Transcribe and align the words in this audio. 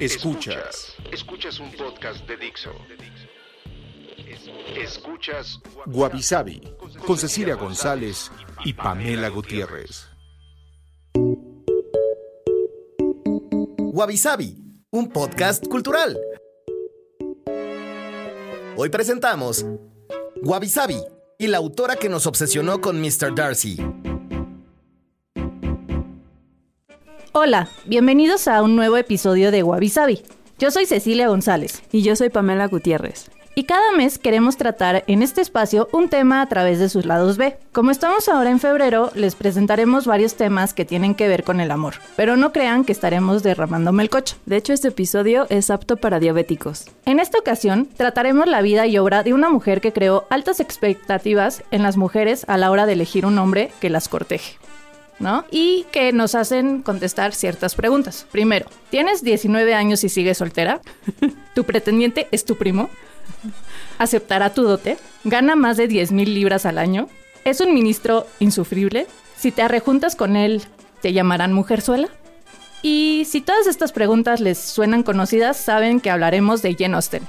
Escuchas. 0.00 0.94
Escuchas 1.12 1.58
un 1.58 1.72
podcast 1.72 2.24
de 2.28 2.36
Dixo. 2.36 2.70
Escuchas 4.76 5.58
Guavisabi 5.86 6.60
con 7.04 7.18
Cecilia 7.18 7.54
González 7.54 8.30
y 8.64 8.74
Pamela 8.74 9.28
Gutiérrez. 9.28 10.06
Guavisabi, 13.78 14.56
un 14.90 15.08
podcast 15.08 15.66
cultural. 15.66 16.16
Hoy 18.76 18.88
presentamos 18.90 19.66
Guavisabi 20.42 21.02
y 21.38 21.48
la 21.48 21.58
autora 21.58 21.96
que 21.96 22.08
nos 22.08 22.26
obsesionó 22.26 22.80
con 22.80 23.00
Mr. 23.00 23.34
Darcy. 23.34 23.78
Hola, 27.32 27.68
bienvenidos 27.84 28.48
a 28.48 28.62
un 28.62 28.74
nuevo 28.74 28.96
episodio 28.96 29.50
de 29.50 29.62
Wabi 29.62 29.90
Sabi. 29.90 30.22
Yo 30.58 30.70
soy 30.70 30.86
Cecilia 30.86 31.28
González. 31.28 31.82
Y 31.92 32.02
yo 32.02 32.16
soy 32.16 32.30
Pamela 32.30 32.68
Gutiérrez. 32.68 33.30
Y 33.54 33.64
cada 33.64 33.92
mes 33.92 34.18
queremos 34.18 34.56
tratar 34.56 35.04
en 35.06 35.22
este 35.22 35.42
espacio 35.42 35.88
un 35.92 36.08
tema 36.08 36.40
a 36.40 36.48
través 36.48 36.78
de 36.78 36.88
sus 36.88 37.04
lados 37.04 37.36
B. 37.36 37.58
Como 37.72 37.90
estamos 37.90 38.30
ahora 38.30 38.50
en 38.50 38.60
febrero, 38.60 39.10
les 39.14 39.34
presentaremos 39.34 40.06
varios 40.06 40.36
temas 40.36 40.72
que 40.72 40.86
tienen 40.86 41.14
que 41.14 41.28
ver 41.28 41.44
con 41.44 41.60
el 41.60 41.70
amor, 41.70 41.96
pero 42.16 42.38
no 42.38 42.50
crean 42.50 42.84
que 42.84 42.92
estaremos 42.92 43.42
derramándome 43.42 44.02
el 44.02 44.10
coche. 44.10 44.36
De 44.46 44.56
hecho, 44.56 44.72
este 44.72 44.88
episodio 44.88 45.46
es 45.50 45.70
apto 45.70 45.96
para 45.96 46.20
diabéticos. 46.20 46.86
En 47.04 47.20
esta 47.20 47.38
ocasión, 47.38 47.88
trataremos 47.94 48.46
la 48.46 48.62
vida 48.62 48.86
y 48.86 48.96
obra 48.96 49.22
de 49.22 49.34
una 49.34 49.50
mujer 49.50 49.82
que 49.82 49.92
creó 49.92 50.26
altas 50.30 50.60
expectativas 50.60 51.62
en 51.70 51.82
las 51.82 51.98
mujeres 51.98 52.44
a 52.48 52.56
la 52.56 52.70
hora 52.70 52.86
de 52.86 52.94
elegir 52.94 53.26
un 53.26 53.38
hombre 53.38 53.70
que 53.80 53.90
las 53.90 54.08
corteje. 54.08 54.56
¿No? 55.18 55.44
Y 55.50 55.86
que 55.90 56.12
nos 56.12 56.34
hacen 56.34 56.82
contestar 56.82 57.34
ciertas 57.34 57.74
preguntas. 57.74 58.26
Primero, 58.30 58.66
¿tienes 58.90 59.22
19 59.22 59.74
años 59.74 60.04
y 60.04 60.08
sigues 60.08 60.38
soltera? 60.38 60.80
¿Tu 61.54 61.64
pretendiente 61.64 62.28
es 62.30 62.44
tu 62.44 62.56
primo? 62.56 62.88
¿Aceptará 63.98 64.54
tu 64.54 64.62
dote? 64.62 64.96
¿Gana 65.24 65.56
más 65.56 65.76
de 65.76 65.88
10 65.88 66.12
mil 66.12 66.34
libras 66.34 66.66
al 66.66 66.78
año? 66.78 67.08
¿Es 67.44 67.60
un 67.60 67.74
ministro 67.74 68.26
insufrible? 68.38 69.06
Si 69.36 69.52
te 69.52 69.62
arrejuntas 69.62 70.16
con 70.16 70.36
él, 70.36 70.62
¿te 71.00 71.12
llamarán 71.12 71.52
mujerzuela? 71.52 72.08
Y 72.82 73.26
si 73.28 73.40
todas 73.40 73.66
estas 73.66 73.92
preguntas 73.92 74.40
les 74.40 74.58
suenan 74.58 75.02
conocidas, 75.02 75.56
saben 75.56 76.00
que 76.00 76.10
hablaremos 76.10 76.62
de 76.62 76.76
Jane 76.78 76.94
Austen. 76.94 77.22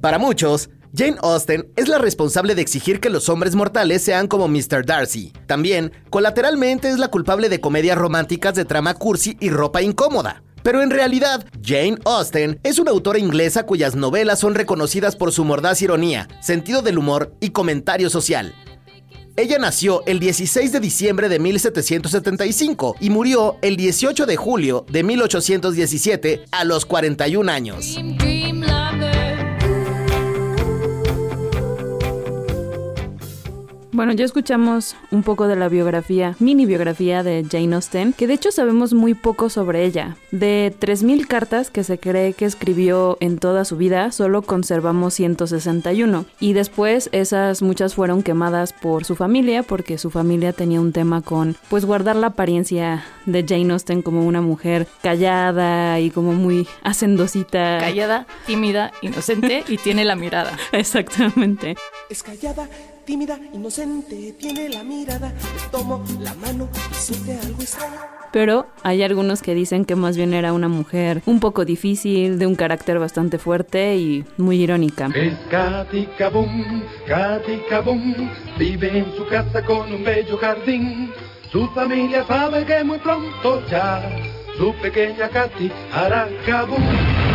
Para 0.00 0.18
muchos, 0.18 0.70
Jane 0.92 1.18
Austen 1.22 1.68
es 1.76 1.88
la 1.88 1.98
responsable 1.98 2.54
de 2.54 2.62
exigir 2.62 2.98
que 2.98 3.10
los 3.10 3.28
hombres 3.28 3.54
mortales 3.54 4.02
sean 4.02 4.26
como 4.26 4.48
Mr. 4.48 4.84
Darcy. 4.84 5.32
También, 5.46 5.92
colateralmente, 6.10 6.88
es 6.88 6.98
la 6.98 7.08
culpable 7.08 7.48
de 7.48 7.60
comedias 7.60 7.96
románticas 7.96 8.54
de 8.54 8.64
trama 8.64 8.94
cursi 8.94 9.36
y 9.40 9.50
ropa 9.50 9.82
incómoda. 9.82 10.42
Pero 10.64 10.82
en 10.82 10.90
realidad, 10.90 11.46
Jane 11.64 11.96
Austen 12.04 12.58
es 12.64 12.78
una 12.78 12.90
autora 12.90 13.18
inglesa 13.18 13.64
cuyas 13.64 13.94
novelas 13.94 14.40
son 14.40 14.54
reconocidas 14.54 15.14
por 15.14 15.32
su 15.32 15.44
mordaz 15.44 15.80
ironía, 15.80 16.28
sentido 16.40 16.82
del 16.82 16.98
humor 16.98 17.34
y 17.40 17.50
comentario 17.50 18.10
social. 18.10 18.52
Ella 19.36 19.58
nació 19.58 20.02
el 20.06 20.18
16 20.18 20.72
de 20.72 20.80
diciembre 20.80 21.28
de 21.28 21.38
1775 21.38 22.96
y 23.00 23.10
murió 23.10 23.56
el 23.62 23.76
18 23.76 24.26
de 24.26 24.36
julio 24.36 24.84
de 24.90 25.04
1817 25.04 26.44
a 26.50 26.64
los 26.64 26.84
41 26.84 27.50
años. 27.50 27.96
Bueno, 33.92 34.12
ya 34.12 34.24
escuchamos 34.24 34.94
un 35.10 35.24
poco 35.24 35.48
de 35.48 35.56
la 35.56 35.68
biografía, 35.68 36.36
mini 36.38 36.64
biografía 36.64 37.24
de 37.24 37.44
Jane 37.50 37.74
Austen, 37.74 38.12
que 38.12 38.28
de 38.28 38.34
hecho 38.34 38.52
sabemos 38.52 38.94
muy 38.94 39.14
poco 39.14 39.50
sobre 39.50 39.84
ella. 39.84 40.16
De 40.30 40.72
3.000 40.78 41.26
cartas 41.26 41.70
que 41.70 41.82
se 41.82 41.98
cree 41.98 42.32
que 42.34 42.44
escribió 42.44 43.18
en 43.20 43.38
toda 43.38 43.64
su 43.64 43.76
vida, 43.76 44.12
solo 44.12 44.42
conservamos 44.42 45.14
161. 45.14 46.24
Y 46.38 46.52
después 46.52 47.08
esas 47.10 47.62
muchas 47.62 47.96
fueron 47.96 48.22
quemadas 48.22 48.72
por 48.72 49.04
su 49.04 49.16
familia, 49.16 49.64
porque 49.64 49.98
su 49.98 50.10
familia 50.10 50.52
tenía 50.52 50.80
un 50.80 50.92
tema 50.92 51.20
con, 51.20 51.56
pues, 51.68 51.84
guardar 51.84 52.14
la 52.14 52.28
apariencia 52.28 53.04
de 53.26 53.44
Jane 53.46 53.72
Austen 53.72 54.02
como 54.02 54.24
una 54.24 54.40
mujer 54.40 54.86
callada 55.02 55.98
y 55.98 56.10
como 56.10 56.32
muy 56.32 56.68
hacendosita. 56.84 57.78
Callada, 57.80 58.26
tímida, 58.46 58.92
inocente 59.02 59.64
y 59.66 59.78
tiene 59.78 60.04
la 60.04 60.14
mirada. 60.14 60.56
Exactamente. 60.72 61.74
Es 62.08 62.22
callada, 62.22 62.68
tímida, 63.10 63.40
inocente, 63.52 64.36
tiene 64.38 64.68
la 64.68 64.84
mirada, 64.84 65.32
le 65.32 65.68
tomo 65.72 66.04
la 66.20 66.32
mano 66.34 66.68
y 66.92 66.94
siente 66.94 67.36
algo 67.44 67.60
extraño. 67.60 67.98
Pero 68.32 68.68
hay 68.84 69.02
algunos 69.02 69.42
que 69.42 69.52
dicen 69.52 69.84
que 69.84 69.96
más 69.96 70.16
bien 70.16 70.32
era 70.32 70.52
una 70.52 70.68
mujer 70.68 71.20
un 71.26 71.40
poco 71.40 71.64
difícil, 71.64 72.38
de 72.38 72.46
un 72.46 72.54
carácter 72.54 73.00
bastante 73.00 73.38
fuerte 73.38 73.96
y 73.96 74.24
muy 74.36 74.62
irónica. 74.62 75.10
Es 75.12 75.34
Katy 75.50 76.06
Kabum, 76.18 76.84
Katy 77.08 77.62
Kabum, 77.68 78.30
vive 78.56 78.98
en 78.98 79.06
su 79.16 79.26
casa 79.26 79.60
con 79.64 79.92
un 79.92 80.04
bello 80.04 80.38
jardín. 80.38 81.10
Su 81.50 81.66
familia 81.70 82.24
sabe 82.28 82.64
que 82.64 82.84
muy 82.84 82.98
pronto 82.98 83.66
ya 83.68 84.08
su 84.56 84.72
pequeña 84.80 85.28
Katy 85.28 85.68
hará 85.92 86.28
Kabum. 86.46 87.29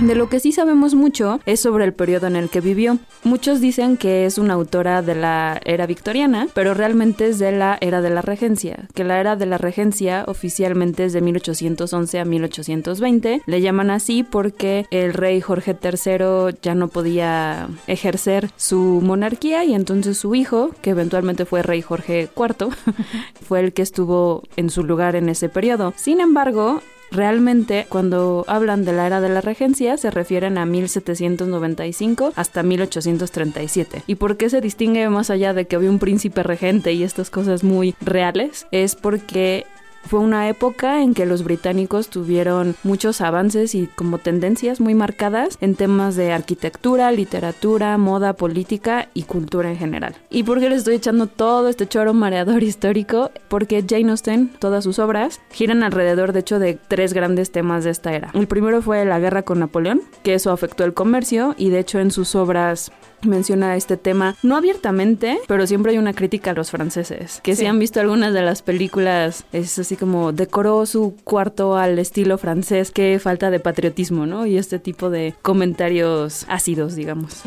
De 0.00 0.16
lo 0.16 0.28
que 0.28 0.40
sí 0.40 0.50
sabemos 0.50 0.94
mucho 0.94 1.40
es 1.46 1.60
sobre 1.60 1.84
el 1.84 1.94
periodo 1.94 2.26
en 2.26 2.34
el 2.34 2.50
que 2.50 2.60
vivió. 2.60 2.98
Muchos 3.22 3.60
dicen 3.60 3.96
que 3.96 4.26
es 4.26 4.38
una 4.38 4.54
autora 4.54 5.02
de 5.02 5.14
la 5.14 5.60
era 5.64 5.86
victoriana, 5.86 6.48
pero 6.52 6.74
realmente 6.74 7.28
es 7.28 7.38
de 7.38 7.52
la 7.52 7.78
era 7.80 8.02
de 8.02 8.10
la 8.10 8.20
regencia, 8.20 8.88
que 8.92 9.04
la 9.04 9.20
era 9.20 9.36
de 9.36 9.46
la 9.46 9.56
regencia 9.56 10.24
oficialmente 10.26 11.04
es 11.04 11.12
de 11.12 11.20
1811 11.20 12.18
a 12.18 12.24
1820. 12.24 13.42
Le 13.46 13.60
llaman 13.60 13.90
así 13.90 14.24
porque 14.24 14.84
el 14.90 15.14
rey 15.14 15.40
Jorge 15.40 15.76
III 15.80 16.58
ya 16.60 16.74
no 16.74 16.88
podía 16.88 17.68
ejercer 17.86 18.50
su 18.56 19.00
monarquía 19.02 19.64
y 19.64 19.74
entonces 19.74 20.18
su 20.18 20.34
hijo, 20.34 20.72
que 20.82 20.90
eventualmente 20.90 21.44
fue 21.44 21.62
rey 21.62 21.82
Jorge 21.82 22.28
IV, 22.36 22.68
fue 23.46 23.60
el 23.60 23.72
que 23.72 23.82
estuvo 23.82 24.42
en 24.56 24.70
su 24.70 24.82
lugar 24.82 25.14
en 25.14 25.28
ese 25.28 25.48
periodo. 25.48 25.94
Sin 25.96 26.20
embargo, 26.20 26.82
Realmente, 27.14 27.86
cuando 27.88 28.44
hablan 28.48 28.84
de 28.84 28.92
la 28.92 29.06
era 29.06 29.20
de 29.20 29.28
la 29.28 29.40
regencia, 29.40 29.96
se 29.96 30.10
refieren 30.10 30.58
a 30.58 30.66
1795 30.66 32.32
hasta 32.34 32.64
1837. 32.64 34.02
¿Y 34.08 34.16
por 34.16 34.36
qué 34.36 34.50
se 34.50 34.60
distingue 34.60 35.08
más 35.08 35.30
allá 35.30 35.54
de 35.54 35.66
que 35.66 35.76
había 35.76 35.90
un 35.90 36.00
príncipe 36.00 36.42
regente 36.42 36.92
y 36.92 37.04
estas 37.04 37.30
cosas 37.30 37.62
muy 37.62 37.94
reales? 38.00 38.66
Es 38.72 38.96
porque 38.96 39.64
fue 40.06 40.20
una 40.20 40.48
época 40.48 41.02
en 41.02 41.14
que 41.14 41.26
los 41.26 41.44
británicos 41.44 42.08
tuvieron 42.08 42.74
muchos 42.82 43.20
avances 43.20 43.74
y 43.74 43.86
como 43.86 44.18
tendencias 44.18 44.80
muy 44.80 44.94
marcadas 44.94 45.58
en 45.60 45.74
temas 45.74 46.16
de 46.16 46.32
arquitectura, 46.32 47.10
literatura, 47.12 47.96
moda, 47.98 48.34
política 48.34 49.08
y 49.14 49.22
cultura 49.22 49.70
en 49.70 49.76
general. 49.76 50.14
¿Y 50.30 50.42
por 50.42 50.60
qué 50.60 50.68
les 50.68 50.78
estoy 50.78 50.96
echando 50.96 51.26
todo 51.26 51.68
este 51.68 51.86
choro 51.86 52.14
mareador 52.14 52.62
histórico? 52.64 53.30
Porque 53.48 53.84
Jane 53.86 54.10
Austen, 54.10 54.48
todas 54.58 54.84
sus 54.84 54.98
obras, 54.98 55.40
giran 55.50 55.82
alrededor 55.82 56.32
de 56.32 56.40
hecho 56.40 56.58
de 56.58 56.78
tres 56.88 57.12
grandes 57.12 57.50
temas 57.50 57.84
de 57.84 57.90
esta 57.90 58.12
era. 58.12 58.30
El 58.34 58.46
primero 58.46 58.82
fue 58.82 59.04
la 59.04 59.18
guerra 59.18 59.42
con 59.42 59.60
Napoleón, 59.60 60.02
que 60.22 60.34
eso 60.34 60.50
afectó 60.50 60.84
el 60.84 60.94
comercio 60.94 61.54
y 61.58 61.70
de 61.70 61.80
hecho 61.80 61.98
en 61.98 62.10
sus 62.10 62.34
obras 62.34 62.92
menciona 63.26 63.76
este 63.76 63.96
tema, 63.96 64.36
no 64.42 64.56
abiertamente, 64.56 65.38
pero 65.46 65.66
siempre 65.66 65.92
hay 65.92 65.98
una 65.98 66.12
crítica 66.12 66.50
a 66.50 66.54
los 66.54 66.70
franceses, 66.70 67.40
que 67.42 67.56
si 67.56 67.66
han 67.66 67.78
visto 67.78 68.00
algunas 68.00 68.32
de 68.32 68.42
las 68.42 68.62
películas, 68.62 69.44
es 69.52 69.78
así 69.78 69.96
como 69.96 70.32
decoró 70.32 70.86
su 70.86 71.14
cuarto 71.24 71.76
al 71.76 71.98
estilo 71.98 72.38
francés, 72.38 72.90
qué 72.90 73.18
falta 73.18 73.50
de 73.50 73.60
patriotismo, 73.60 74.26
¿no? 74.26 74.46
Y 74.46 74.58
este 74.58 74.78
tipo 74.78 75.10
de 75.10 75.34
comentarios 75.42 76.46
ácidos, 76.48 76.94
digamos. 76.94 77.42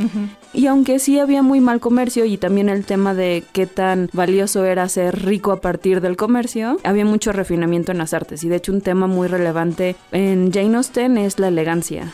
Y 0.53 0.68
aunque 0.68 1.00
sí 1.00 1.19
había 1.19 1.41
muy 1.41 1.59
mal 1.59 1.79
comercio 1.79 2.25
y 2.25 2.38
también 2.38 2.69
el 2.69 2.85
tema 2.85 3.13
de 3.13 3.44
qué 3.53 3.68
tan 3.68 4.09
valioso 4.13 4.65
era 4.65 4.88
ser 4.89 5.24
rico 5.25 5.51
a 5.51 5.62
partir 5.62 6.01
del 6.01 6.18
comercio, 6.18 6.77
había 6.83 7.06
mucho 7.06 7.31
refinamiento 7.31 7.91
en 7.91 7.97
las 7.97 8.13
artes 8.13 8.44
y 8.44 8.50
de 8.50 8.57
hecho 8.57 8.71
un 8.71 8.81
tema 8.81 9.07
muy 9.07 9.27
relevante 9.27 9.95
en 10.12 10.51
Jane 10.51 10.77
Austen 10.77 11.18
es 11.18 11.39
la 11.39 11.50
elegancia 11.50 12.12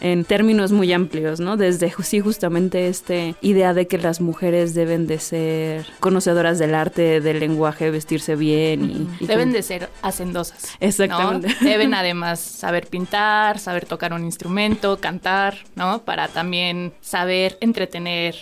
en 0.00 0.24
términos 0.24 0.72
muy 0.72 0.92
amplios, 0.92 1.40
¿no? 1.40 1.56
Desde 1.56 1.92
sí 2.02 2.20
justamente 2.20 2.88
este 2.88 3.34
idea 3.40 3.74
de 3.74 3.86
que 3.86 3.98
las 3.98 4.20
mujeres 4.20 4.74
deben 4.74 5.06
de 5.06 5.18
ser 5.18 5.86
conocedoras 6.00 6.58
del 6.58 6.74
arte, 6.74 7.20
del 7.20 7.40
lenguaje, 7.40 7.90
vestirse 7.90 8.36
bien 8.36 8.90
y... 8.90 9.24
y 9.24 9.26
Deben 9.26 9.52
de 9.52 9.62
ser 9.62 9.88
hacendosas. 10.02 10.76
¿no? 10.80 10.86
Exactamente. 10.86 11.54
Deben 11.60 11.94
además 11.94 12.40
saber 12.40 12.86
pintar, 12.86 13.58
saber 13.58 13.86
tocar 13.86 14.12
un 14.12 14.24
instrumento, 14.24 14.98
cantar, 15.00 15.58
¿no? 15.74 16.02
Para 16.02 16.28
también 16.28 16.92
saber 17.00 17.58
entretener 17.60 18.34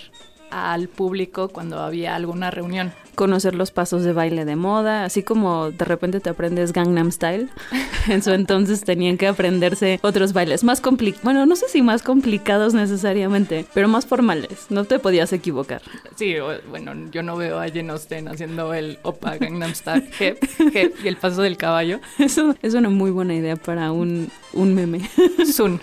al 0.51 0.89
público 0.89 1.49
cuando 1.49 1.81
había 1.81 2.15
alguna 2.15 2.51
reunión. 2.51 2.93
Conocer 3.15 3.55
los 3.55 3.71
pasos 3.71 4.05
de 4.05 4.13
baile 4.13 4.45
de 4.45 4.57
moda, 4.57 5.05
así 5.05 5.23
como 5.23 5.71
de 5.71 5.85
repente 5.85 6.21
te 6.21 6.31
aprendes 6.31 6.73
Gangnam 6.73 7.11
Style. 7.11 7.49
En 8.09 8.21
su 8.21 8.33
entonces 8.33 8.83
tenían 8.83 9.17
que 9.17 9.29
aprenderse 9.29 10.01
otros 10.03 10.33
bailes 10.33 10.65
más 10.65 10.81
complicados, 10.81 11.23
bueno, 11.23 11.47
no 11.47 11.55
sé 11.55 11.69
si 11.69 11.83
más 11.83 12.03
complicados 12.03 12.75
necesariamente, 12.75 13.65
pero 13.75 13.87
más 13.87 14.07
formales. 14.07 14.67
No 14.71 14.85
te 14.85 14.99
podías 14.99 15.33
equivocar. 15.33 15.83
Sí, 16.17 16.35
bueno, 16.69 16.93
yo 17.13 17.23
no 17.23 17.37
veo 17.37 17.61
a 17.61 17.69
Jane 17.69 17.93
Austen 17.93 18.27
haciendo 18.27 18.75
el 18.75 18.99
Opa 19.03 19.37
Gangnam 19.37 19.73
Style 19.75 20.09
hep, 20.19 20.39
hep, 20.75 20.95
y 21.05 21.09
el 21.09 21.17
paso 21.17 21.43
del 21.43 21.57
caballo. 21.57 22.01
Eso 22.19 22.57
es 22.61 22.75
una 22.75 22.91
muy 22.91 23.13
buena 23.13 23.35
idea 23.35 23.55
para 23.55 23.93
un, 23.93 24.31
un 24.53 24.75
meme. 24.75 25.09
Sun. 25.53 25.81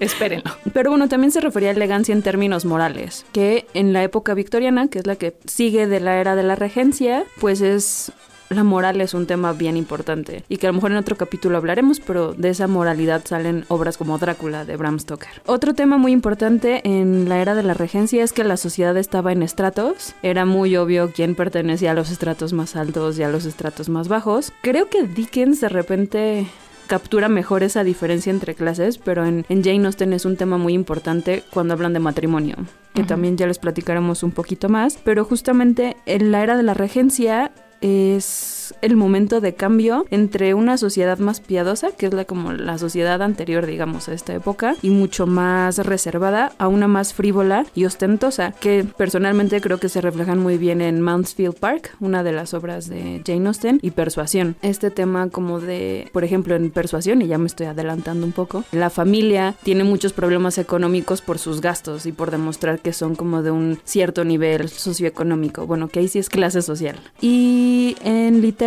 Espérenlo. 0.00 0.50
Pero 0.72 0.90
bueno, 0.90 1.08
también 1.08 1.30
se 1.30 1.40
refería 1.40 1.70
a 1.70 1.72
elegancia 1.72 2.12
en 2.12 2.22
términos 2.22 2.64
morales, 2.64 3.24
que 3.32 3.66
en 3.74 3.92
la 3.92 4.02
época 4.02 4.34
victoriana, 4.34 4.88
que 4.88 4.98
es 4.98 5.06
la 5.06 5.16
que 5.16 5.34
sigue 5.46 5.86
de 5.86 6.00
la 6.00 6.20
era 6.20 6.34
de 6.38 6.44
la 6.44 6.54
regencia, 6.54 7.24
pues 7.40 7.60
es... 7.60 8.12
La 8.50 8.64
moral 8.64 9.02
es 9.02 9.12
un 9.12 9.26
tema 9.26 9.52
bien 9.52 9.76
importante 9.76 10.42
y 10.48 10.56
que 10.56 10.66
a 10.66 10.70
lo 10.70 10.74
mejor 10.76 10.92
en 10.92 10.96
otro 10.96 11.16
capítulo 11.16 11.58
hablaremos, 11.58 12.00
pero 12.00 12.32
de 12.32 12.48
esa 12.48 12.66
moralidad 12.66 13.20
salen 13.26 13.66
obras 13.68 13.98
como 13.98 14.16
Drácula 14.16 14.64
de 14.64 14.74
Bram 14.76 14.98
Stoker. 14.98 15.42
Otro 15.44 15.74
tema 15.74 15.98
muy 15.98 16.12
importante 16.12 16.80
en 16.84 17.28
la 17.28 17.42
era 17.42 17.54
de 17.54 17.62
la 17.62 17.74
regencia 17.74 18.24
es 18.24 18.32
que 18.32 18.44
la 18.44 18.56
sociedad 18.56 18.96
estaba 18.96 19.32
en 19.32 19.42
estratos. 19.42 20.14
Era 20.22 20.46
muy 20.46 20.78
obvio 20.78 21.12
quién 21.14 21.34
pertenecía 21.34 21.90
a 21.90 21.94
los 21.94 22.10
estratos 22.10 22.54
más 22.54 22.74
altos 22.74 23.18
y 23.18 23.22
a 23.22 23.28
los 23.28 23.44
estratos 23.44 23.90
más 23.90 24.08
bajos. 24.08 24.50
Creo 24.62 24.88
que 24.88 25.02
Dickens 25.02 25.60
de 25.60 25.68
repente 25.68 26.46
captura 26.88 27.28
mejor 27.28 27.62
esa 27.62 27.84
diferencia 27.84 28.30
entre 28.30 28.56
clases, 28.56 28.98
pero 28.98 29.24
en, 29.24 29.46
en 29.48 29.62
Jane 29.62 29.86
Austen 29.86 30.12
es 30.12 30.24
un 30.24 30.36
tema 30.36 30.58
muy 30.58 30.72
importante 30.72 31.44
cuando 31.50 31.74
hablan 31.74 31.92
de 31.92 32.00
matrimonio, 32.00 32.56
que 32.94 33.04
también 33.04 33.36
ya 33.36 33.46
les 33.46 33.60
platicaremos 33.60 34.24
un 34.24 34.32
poquito 34.32 34.68
más, 34.68 34.98
pero 35.04 35.24
justamente 35.24 35.96
en 36.06 36.32
la 36.32 36.42
era 36.42 36.56
de 36.56 36.64
la 36.64 36.74
regencia 36.74 37.52
es 37.80 38.57
el 38.82 38.96
momento 38.96 39.40
de 39.40 39.54
cambio 39.54 40.06
entre 40.10 40.54
una 40.54 40.78
sociedad 40.78 41.18
más 41.18 41.40
piadosa, 41.40 41.90
que 41.92 42.06
es 42.06 42.14
la 42.14 42.24
como 42.24 42.52
la 42.52 42.78
sociedad 42.78 43.22
anterior, 43.22 43.66
digamos, 43.66 44.08
a 44.08 44.14
esta 44.14 44.34
época, 44.34 44.76
y 44.82 44.90
mucho 44.90 45.26
más 45.26 45.78
reservada, 45.78 46.52
a 46.58 46.68
una 46.68 46.88
más 46.88 47.14
frívola 47.14 47.66
y 47.74 47.84
ostentosa, 47.84 48.52
que 48.52 48.84
personalmente 48.96 49.60
creo 49.60 49.78
que 49.78 49.88
se 49.88 50.00
reflejan 50.00 50.38
muy 50.38 50.58
bien 50.58 50.80
en 50.80 51.00
Mansfield 51.00 51.56
Park, 51.56 51.96
una 52.00 52.22
de 52.22 52.32
las 52.32 52.54
obras 52.54 52.88
de 52.88 53.22
Jane 53.26 53.48
Austen, 53.48 53.78
y 53.82 53.90
Persuasión. 53.90 54.56
Este 54.62 54.90
tema 54.90 55.28
como 55.30 55.60
de, 55.60 56.08
por 56.12 56.24
ejemplo, 56.24 56.54
en 56.54 56.70
Persuasión, 56.70 57.22
y 57.22 57.26
ya 57.26 57.38
me 57.38 57.46
estoy 57.46 57.66
adelantando 57.66 58.26
un 58.26 58.32
poco, 58.32 58.64
la 58.72 58.90
familia 58.90 59.54
tiene 59.62 59.84
muchos 59.84 60.12
problemas 60.12 60.58
económicos 60.58 61.22
por 61.22 61.38
sus 61.38 61.60
gastos 61.60 62.06
y 62.06 62.12
por 62.12 62.30
demostrar 62.30 62.80
que 62.80 62.92
son 62.92 63.14
como 63.14 63.42
de 63.42 63.50
un 63.50 63.78
cierto 63.84 64.24
nivel 64.24 64.68
socioeconómico. 64.68 65.66
Bueno, 65.66 65.88
que 65.88 66.00
ahí 66.00 66.08
sí 66.08 66.18
es 66.18 66.28
clase 66.28 66.62
social. 66.62 66.96
Y 67.20 67.96
en 68.02 68.40
literatura, 68.40 68.57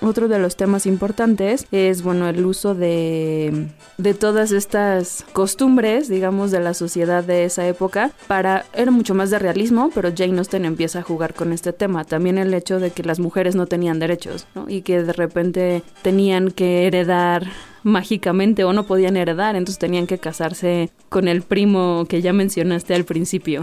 otro 0.00 0.28
de 0.28 0.38
los 0.38 0.56
temas 0.56 0.86
importantes 0.86 1.66
es, 1.70 2.02
bueno, 2.02 2.28
el 2.28 2.44
uso 2.44 2.74
de, 2.74 3.68
de 3.98 4.14
todas 4.14 4.52
estas 4.52 5.24
costumbres, 5.32 6.08
digamos, 6.08 6.50
de 6.50 6.60
la 6.60 6.74
sociedad 6.74 7.24
de 7.24 7.44
esa 7.44 7.66
época 7.66 8.10
para, 8.26 8.64
era 8.74 8.90
mucho 8.90 9.14
más 9.14 9.30
de 9.30 9.38
realismo, 9.38 9.90
pero 9.94 10.12
Jane 10.16 10.38
Austen 10.38 10.64
empieza 10.64 11.00
a 11.00 11.02
jugar 11.02 11.34
con 11.34 11.52
este 11.52 11.72
tema. 11.72 12.04
También 12.04 12.38
el 12.38 12.52
hecho 12.54 12.80
de 12.80 12.90
que 12.90 13.02
las 13.02 13.20
mujeres 13.20 13.54
no 13.54 13.66
tenían 13.66 13.98
derechos, 13.98 14.46
¿no? 14.54 14.66
Y 14.68 14.82
que 14.82 15.02
de 15.02 15.12
repente 15.12 15.82
tenían 16.02 16.50
que 16.50 16.86
heredar 16.86 17.46
mágicamente 17.84 18.64
o 18.64 18.72
no 18.72 18.86
podían 18.86 19.16
heredar, 19.16 19.56
entonces 19.56 19.78
tenían 19.78 20.06
que 20.06 20.18
casarse 20.18 20.90
con 21.08 21.28
el 21.28 21.42
primo 21.42 22.06
que 22.08 22.22
ya 22.22 22.32
mencionaste 22.32 22.94
al 22.94 23.04
principio. 23.04 23.62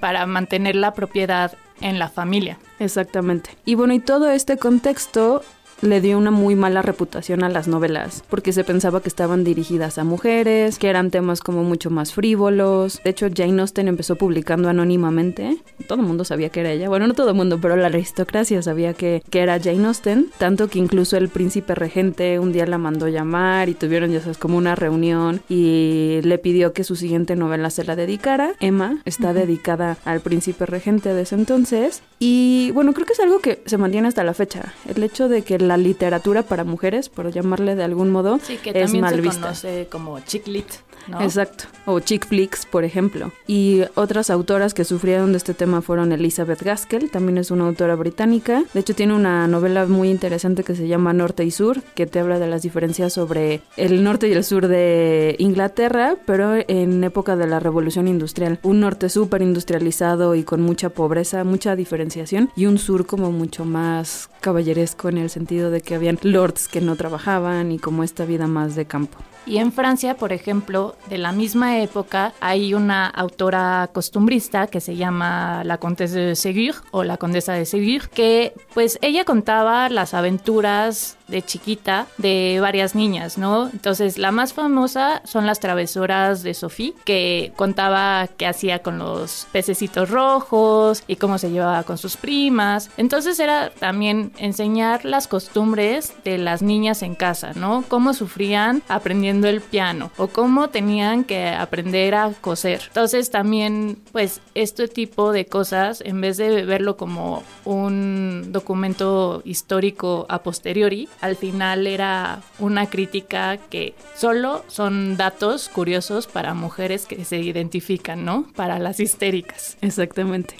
Para 0.00 0.26
mantener 0.26 0.74
la 0.74 0.94
propiedad 0.94 1.52
en 1.80 1.98
la 1.98 2.08
familia. 2.08 2.58
Exactamente. 2.78 3.50
Y 3.64 3.74
bueno, 3.74 3.94
y 3.94 4.00
todo 4.00 4.30
este 4.30 4.56
contexto 4.58 5.42
le 5.82 6.00
dio 6.00 6.18
una 6.18 6.30
muy 6.30 6.54
mala 6.54 6.82
reputación 6.82 7.44
a 7.44 7.48
las 7.48 7.68
novelas, 7.68 8.24
porque 8.28 8.52
se 8.52 8.64
pensaba 8.64 9.00
que 9.00 9.08
estaban 9.08 9.44
dirigidas 9.44 9.98
a 9.98 10.04
mujeres, 10.04 10.78
que 10.78 10.88
eran 10.88 11.10
temas 11.10 11.40
como 11.40 11.62
mucho 11.64 11.90
más 11.90 12.12
frívolos. 12.12 13.00
De 13.04 13.10
hecho, 13.10 13.28
Jane 13.34 13.60
Austen 13.60 13.88
empezó 13.88 14.16
publicando 14.16 14.68
anónimamente. 14.68 15.58
Todo 15.86 16.00
el 16.00 16.06
mundo 16.06 16.24
sabía 16.24 16.48
que 16.48 16.60
era 16.60 16.72
ella. 16.72 16.88
Bueno, 16.88 17.06
no 17.06 17.14
todo 17.14 17.30
el 17.30 17.36
mundo, 17.36 17.58
pero 17.60 17.76
la 17.76 17.86
aristocracia 17.86 18.62
sabía 18.62 18.94
que, 18.94 19.22
que 19.30 19.40
era 19.40 19.60
Jane 19.60 19.86
Austen. 19.86 20.30
Tanto 20.38 20.68
que 20.68 20.78
incluso 20.78 21.16
el 21.16 21.28
príncipe 21.28 21.74
regente 21.74 22.38
un 22.38 22.52
día 22.52 22.66
la 22.66 22.78
mandó 22.78 23.08
llamar 23.08 23.68
y 23.68 23.74
tuvieron, 23.74 24.10
ya 24.10 24.20
sabes, 24.20 24.38
como 24.38 24.56
una 24.56 24.74
reunión 24.74 25.40
y 25.48 26.20
le 26.22 26.38
pidió 26.38 26.72
que 26.72 26.84
su 26.84 26.96
siguiente 26.96 27.36
novela 27.36 27.70
se 27.70 27.84
la 27.84 27.96
dedicara. 27.96 28.54
Emma 28.60 28.98
está 29.04 29.32
dedicada 29.32 29.98
al 30.04 30.20
príncipe 30.20 30.66
regente 30.66 31.12
de 31.14 31.22
ese 31.22 31.34
entonces. 31.34 32.02
Y 32.18 32.70
bueno, 32.72 32.92
creo 32.92 33.06
que 33.06 33.12
es 33.12 33.20
algo 33.20 33.40
que 33.40 33.62
se 33.66 33.78
mantiene 33.78 34.08
hasta 34.08 34.24
la 34.24 34.34
fecha. 34.34 34.72
El 34.88 35.02
hecho 35.02 35.28
de 35.28 35.42
que 35.42 35.58
la 35.66 35.76
literatura 35.76 36.42
para 36.42 36.64
mujeres, 36.64 37.08
por 37.08 37.30
llamarle 37.30 37.74
de 37.74 37.84
algún 37.84 38.10
modo, 38.10 38.38
Sí, 38.42 38.56
que 38.56 38.70
es 38.74 38.94
mal 38.94 39.14
se 39.14 39.20
vista. 39.20 39.40
conoce 39.40 39.88
como 39.90 40.20
chick 40.20 40.46
lit, 40.46 40.66
¿no? 41.08 41.20
Exacto. 41.20 41.64
O 41.84 42.00
chick 42.00 42.26
flicks, 42.26 42.66
por 42.66 42.84
ejemplo. 42.84 43.32
Y 43.46 43.82
otras 43.94 44.30
autoras 44.30 44.74
que 44.74 44.84
sufrieron 44.84 45.32
de 45.32 45.38
este 45.38 45.54
tema 45.54 45.82
fueron 45.82 46.12
Elizabeth 46.12 46.62
Gaskell, 46.62 47.10
también 47.10 47.38
es 47.38 47.50
una 47.50 47.66
autora 47.66 47.94
británica. 47.94 48.64
De 48.74 48.80
hecho, 48.80 48.94
tiene 48.94 49.14
una 49.14 49.46
novela 49.46 49.86
muy 49.86 50.10
interesante 50.10 50.64
que 50.64 50.74
se 50.74 50.88
llama 50.88 51.12
Norte 51.12 51.44
y 51.44 51.50
Sur, 51.50 51.82
que 51.94 52.06
te 52.06 52.18
habla 52.18 52.38
de 52.38 52.46
las 52.46 52.62
diferencias 52.62 53.12
sobre 53.12 53.62
el 53.76 54.02
norte 54.02 54.28
y 54.28 54.32
el 54.32 54.44
sur 54.44 54.68
de 54.68 55.36
Inglaterra, 55.38 56.16
pero 56.26 56.54
en 56.66 57.04
época 57.04 57.36
de 57.36 57.46
la 57.46 57.60
revolución 57.60 58.08
industrial. 58.08 58.58
Un 58.62 58.80
norte 58.80 59.08
súper 59.08 59.42
industrializado 59.42 60.34
y 60.34 60.42
con 60.42 60.62
mucha 60.62 60.90
pobreza, 60.90 61.44
mucha 61.44 61.76
diferenciación, 61.76 62.50
y 62.56 62.66
un 62.66 62.78
sur 62.78 63.06
como 63.06 63.32
mucho 63.32 63.64
más 63.64 64.30
caballeresco 64.40 65.08
en 65.08 65.18
el 65.18 65.30
sentido 65.30 65.70
de 65.70 65.80
que 65.80 65.94
habían 65.94 66.18
lords 66.22 66.68
que 66.68 66.80
no 66.80 66.96
trabajaban 66.96 67.72
y 67.72 67.78
como 67.78 68.02
esta 68.02 68.24
vida 68.24 68.46
más 68.46 68.76
de 68.76 68.86
campo. 68.86 69.18
Y 69.46 69.58
en 69.58 69.72
Francia, 69.72 70.16
por 70.16 70.32
ejemplo, 70.32 70.96
de 71.08 71.18
la 71.18 71.30
misma 71.30 71.78
época, 71.78 72.32
hay 72.40 72.74
una 72.74 73.06
autora 73.06 73.88
costumbrista 73.92 74.66
que 74.66 74.80
se 74.80 74.96
llama 74.96 75.62
la 75.64 75.78
Comtesse 75.78 76.14
de 76.14 76.36
Ségur 76.36 76.74
o 76.90 77.04
la 77.04 77.16
Condesa 77.16 77.52
de 77.52 77.64
Ségur, 77.64 78.08
que 78.08 78.52
pues 78.74 78.98
ella 79.02 79.24
contaba 79.24 79.88
las 79.88 80.14
aventuras 80.14 81.16
de 81.28 81.42
chiquita 81.42 82.06
de 82.18 82.58
varias 82.60 82.94
niñas, 82.94 83.36
¿no? 83.38 83.68
Entonces, 83.68 84.18
la 84.18 84.30
más 84.30 84.52
famosa 84.52 85.22
son 85.24 85.46
las 85.46 85.60
travesuras 85.60 86.42
de 86.42 86.54
Sophie, 86.54 86.94
que 87.04 87.52
contaba 87.56 88.28
qué 88.36 88.46
hacía 88.46 88.80
con 88.80 88.98
los 88.98 89.46
pececitos 89.52 90.10
rojos 90.10 91.02
y 91.06 91.16
cómo 91.16 91.38
se 91.38 91.50
llevaba 91.50 91.82
con 91.82 91.98
sus 91.98 92.16
primas. 92.16 92.90
Entonces, 92.96 93.38
era 93.40 93.70
también 93.70 94.32
enseñar 94.38 95.04
las 95.04 95.26
costumbres 95.28 96.14
de 96.24 96.38
las 96.38 96.62
niñas 96.62 97.02
en 97.02 97.14
casa, 97.14 97.52
¿no? 97.54 97.84
Cómo 97.88 98.14
sufrían 98.14 98.82
aprendiendo 98.88 99.35
el 99.44 99.60
piano 99.60 100.10
o 100.16 100.28
cómo 100.28 100.68
tenían 100.70 101.24
que 101.24 101.48
aprender 101.48 102.14
a 102.14 102.30
coser. 102.40 102.82
Entonces, 102.86 103.30
también, 103.30 103.98
pues, 104.12 104.40
este 104.54 104.88
tipo 104.88 105.32
de 105.32 105.46
cosas, 105.46 106.00
en 106.04 106.20
vez 106.20 106.36
de 106.36 106.64
verlo 106.64 106.96
como 106.96 107.42
un 107.64 108.52
documento 108.52 109.42
histórico 109.44 110.26
a 110.28 110.42
posteriori, 110.42 111.08
al 111.20 111.36
final 111.36 111.86
era 111.86 112.40
una 112.58 112.86
crítica 112.88 113.56
que 113.56 113.94
solo 114.16 114.64
son 114.68 115.16
datos 115.16 115.68
curiosos 115.68 116.26
para 116.26 116.54
mujeres 116.54 117.06
que 117.06 117.24
se 117.24 117.38
identifican, 117.38 118.24
¿no? 118.24 118.46
Para 118.54 118.78
las 118.78 119.00
histéricas. 119.00 119.76
Exactamente. 119.80 120.56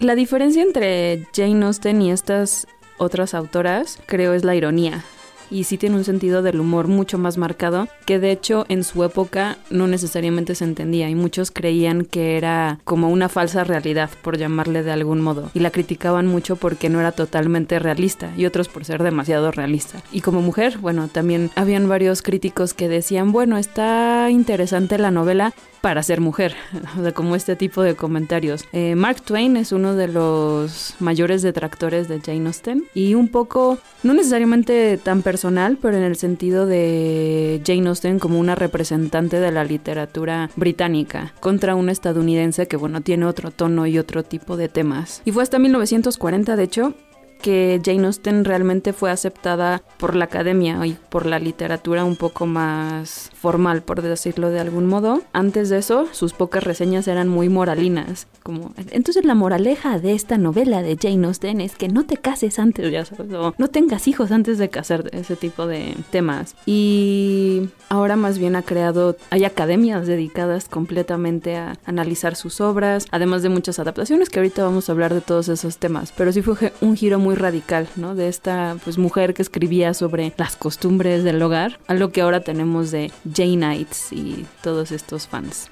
La 0.00 0.14
diferencia 0.14 0.62
entre 0.62 1.26
Jane 1.34 1.64
Austen 1.66 2.02
y 2.02 2.12
estas 2.12 2.68
otras 2.98 3.34
autoras, 3.34 3.98
creo, 4.06 4.34
es 4.34 4.44
la 4.44 4.54
ironía. 4.54 5.04
Y 5.50 5.64
sí 5.64 5.78
tiene 5.78 5.96
un 5.96 6.04
sentido 6.04 6.42
del 6.42 6.60
humor 6.60 6.88
mucho 6.88 7.18
más 7.18 7.38
marcado, 7.38 7.88
que 8.06 8.18
de 8.18 8.30
hecho 8.30 8.66
en 8.68 8.84
su 8.84 9.04
época 9.04 9.58
no 9.70 9.86
necesariamente 9.86 10.54
se 10.54 10.64
entendía 10.64 11.08
y 11.08 11.14
muchos 11.14 11.50
creían 11.50 12.04
que 12.04 12.36
era 12.36 12.78
como 12.84 13.08
una 13.08 13.28
falsa 13.28 13.64
realidad, 13.64 14.10
por 14.22 14.38
llamarle 14.38 14.82
de 14.82 14.92
algún 14.92 15.20
modo. 15.20 15.50
Y 15.54 15.60
la 15.60 15.70
criticaban 15.70 16.26
mucho 16.26 16.56
porque 16.56 16.88
no 16.88 17.00
era 17.00 17.12
totalmente 17.12 17.78
realista 17.78 18.32
y 18.36 18.46
otros 18.46 18.68
por 18.68 18.84
ser 18.84 19.02
demasiado 19.02 19.50
realista. 19.50 20.02
Y 20.12 20.20
como 20.20 20.42
mujer, 20.42 20.78
bueno, 20.78 21.08
también 21.08 21.50
habían 21.56 21.88
varios 21.88 22.22
críticos 22.22 22.74
que 22.74 22.88
decían, 22.88 23.32
bueno, 23.32 23.56
está 23.56 24.30
interesante 24.30 24.98
la 24.98 25.10
novela, 25.10 25.54
para 25.80 26.02
ser 26.02 26.20
mujer, 26.20 26.54
o 26.98 27.02
sea, 27.02 27.12
como 27.12 27.36
este 27.36 27.56
tipo 27.56 27.82
de 27.82 27.94
comentarios. 27.94 28.64
Eh, 28.72 28.94
Mark 28.94 29.22
Twain 29.22 29.56
es 29.56 29.72
uno 29.72 29.94
de 29.94 30.08
los 30.08 30.94
mayores 31.00 31.42
detractores 31.42 32.08
de 32.08 32.20
Jane 32.20 32.46
Austen 32.46 32.84
y 32.94 33.14
un 33.14 33.28
poco, 33.28 33.78
no 34.02 34.14
necesariamente 34.14 34.98
tan 34.98 35.22
personal, 35.22 35.78
pero 35.80 35.96
en 35.96 36.02
el 36.02 36.16
sentido 36.16 36.66
de 36.66 37.62
Jane 37.64 37.88
Austen 37.88 38.18
como 38.18 38.38
una 38.38 38.54
representante 38.54 39.40
de 39.40 39.52
la 39.52 39.64
literatura 39.64 40.50
británica 40.56 41.32
contra 41.40 41.74
una 41.74 41.92
estadounidense 41.92 42.66
que, 42.66 42.76
bueno, 42.76 43.00
tiene 43.00 43.26
otro 43.26 43.50
tono 43.50 43.86
y 43.86 43.98
otro 43.98 44.22
tipo 44.22 44.56
de 44.56 44.68
temas. 44.68 45.22
Y 45.24 45.32
fue 45.32 45.42
hasta 45.42 45.58
1940, 45.58 46.56
de 46.56 46.62
hecho, 46.62 46.94
que 47.40 47.80
Jane 47.84 48.06
Austen 48.06 48.44
realmente 48.44 48.92
fue 48.92 49.10
aceptada 49.10 49.82
por 49.96 50.16
la 50.16 50.26
academia 50.26 50.84
y 50.86 50.96
por 51.08 51.26
la 51.26 51.38
literatura 51.38 52.04
un 52.04 52.16
poco 52.16 52.46
más 52.46 53.30
formal, 53.38 53.82
por 53.82 54.02
decirlo 54.02 54.50
de 54.50 54.60
algún 54.60 54.86
modo. 54.86 55.22
Antes 55.32 55.68
de 55.68 55.78
eso, 55.78 56.06
sus 56.12 56.32
pocas 56.32 56.64
reseñas 56.64 57.08
eran 57.08 57.28
muy 57.28 57.48
moralinas, 57.48 58.26
como 58.42 58.72
entonces 58.90 59.24
la 59.24 59.34
moraleja 59.34 59.98
de 59.98 60.12
esta 60.12 60.38
novela 60.38 60.82
de 60.82 60.96
Jane 61.00 61.26
Austen 61.26 61.60
es 61.60 61.76
que 61.76 61.88
no 61.88 62.04
te 62.04 62.16
cases 62.16 62.58
antes, 62.58 62.90
ya 62.90 63.04
sabes, 63.04 63.32
o 63.32 63.54
no 63.58 63.68
tengas 63.68 64.08
hijos 64.08 64.30
antes 64.32 64.58
de 64.58 64.68
casarte, 64.68 65.16
ese 65.16 65.36
tipo 65.36 65.66
de 65.66 65.94
temas. 66.10 66.56
Y 66.66 67.68
ahora 67.88 68.16
más 68.16 68.38
bien 68.38 68.56
ha 68.56 68.62
creado, 68.62 69.16
hay 69.30 69.44
academias 69.44 70.06
dedicadas 70.06 70.68
completamente 70.68 71.56
a 71.56 71.78
analizar 71.84 72.36
sus 72.36 72.60
obras, 72.60 73.06
además 73.10 73.42
de 73.42 73.48
muchas 73.48 73.78
adaptaciones 73.78 74.30
que 74.30 74.40
ahorita 74.40 74.64
vamos 74.64 74.88
a 74.88 74.92
hablar 74.92 75.14
de 75.14 75.20
todos 75.20 75.48
esos 75.48 75.78
temas, 75.78 76.12
pero 76.16 76.32
sí 76.32 76.42
fue 76.42 76.72
un 76.80 76.96
giro 76.96 77.18
muy 77.18 77.34
radical, 77.34 77.88
¿no? 77.96 78.14
De 78.14 78.28
esta 78.28 78.76
pues 78.84 78.98
mujer 78.98 79.34
que 79.34 79.42
escribía 79.42 79.94
sobre 79.94 80.32
las 80.36 80.56
costumbres 80.56 81.24
del 81.24 81.40
hogar, 81.42 81.78
a 81.86 81.94
lo 81.94 82.10
que 82.10 82.20
ahora 82.20 82.40
tenemos 82.40 82.90
de 82.90 83.12
Jane 83.34 83.56
Knights 83.56 84.12
y 84.12 84.46
todos 84.62 84.92
estos 84.92 85.26
fans. 85.26 85.70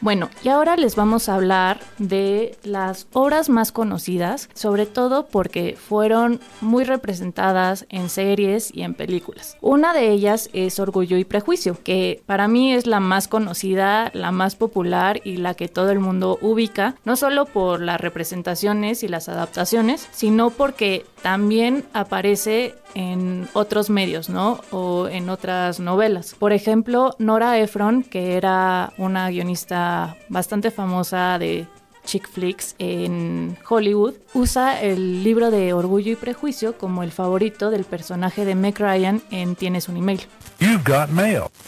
Bueno, 0.00 0.28
y 0.42 0.48
ahora 0.48 0.76
les 0.76 0.96
vamos 0.96 1.28
a 1.28 1.34
hablar 1.34 1.80
de 1.98 2.58
las 2.62 3.06
obras 3.12 3.48
más 3.48 3.72
conocidas, 3.72 4.50
sobre 4.52 4.86
todo 4.86 5.26
porque 5.26 5.76
fueron 5.76 6.40
muy 6.60 6.84
representadas 6.84 7.86
en 7.88 8.08
series 8.08 8.74
y 8.74 8.82
en 8.82 8.94
películas. 8.94 9.56
Una 9.60 9.94
de 9.94 10.10
ellas 10.10 10.50
es 10.52 10.78
Orgullo 10.78 11.16
y 11.16 11.24
Prejuicio, 11.24 11.78
que 11.82 12.22
para 12.26 12.48
mí 12.48 12.74
es 12.74 12.86
la 12.86 13.00
más 13.00 13.28
conocida, 13.28 14.10
la 14.14 14.30
más 14.30 14.56
popular 14.56 15.20
y 15.24 15.38
la 15.38 15.54
que 15.54 15.68
todo 15.68 15.90
el 15.90 16.00
mundo 16.00 16.38
ubica, 16.40 16.96
no 17.04 17.16
solo 17.16 17.46
por 17.46 17.80
las 17.80 18.00
representaciones 18.00 19.02
y 19.02 19.08
las 19.08 19.28
adaptaciones, 19.28 20.08
sino 20.12 20.50
porque 20.50 21.06
también 21.22 21.84
aparece 21.94 22.74
en 22.94 23.48
otros 23.54 23.90
medios, 23.90 24.28
¿no? 24.28 24.60
O 24.70 25.08
en 25.08 25.28
otras 25.28 25.80
novelas. 25.80 26.34
Por 26.38 26.52
ejemplo, 26.52 27.14
Nora 27.18 27.58
Ephron, 27.58 28.02
que 28.02 28.36
era 28.36 28.92
una 28.98 29.30
guionista 29.30 29.83
bastante 30.28 30.70
famosa 30.70 31.38
de 31.38 31.66
chick 32.04 32.28
flicks 32.28 32.74
en 32.78 33.56
Hollywood, 33.68 34.14
usa 34.34 34.80
el 34.80 35.24
libro 35.24 35.50
de 35.50 35.72
Orgullo 35.72 36.12
y 36.12 36.16
Prejuicio 36.16 36.76
como 36.78 37.02
el 37.02 37.12
favorito 37.12 37.70
del 37.70 37.84
personaje 37.84 38.44
de 38.44 38.54
Meg 38.54 38.78
Ryan 38.78 39.22
en 39.30 39.56
Tienes 39.56 39.88
un 39.88 39.96
email. 39.96 40.20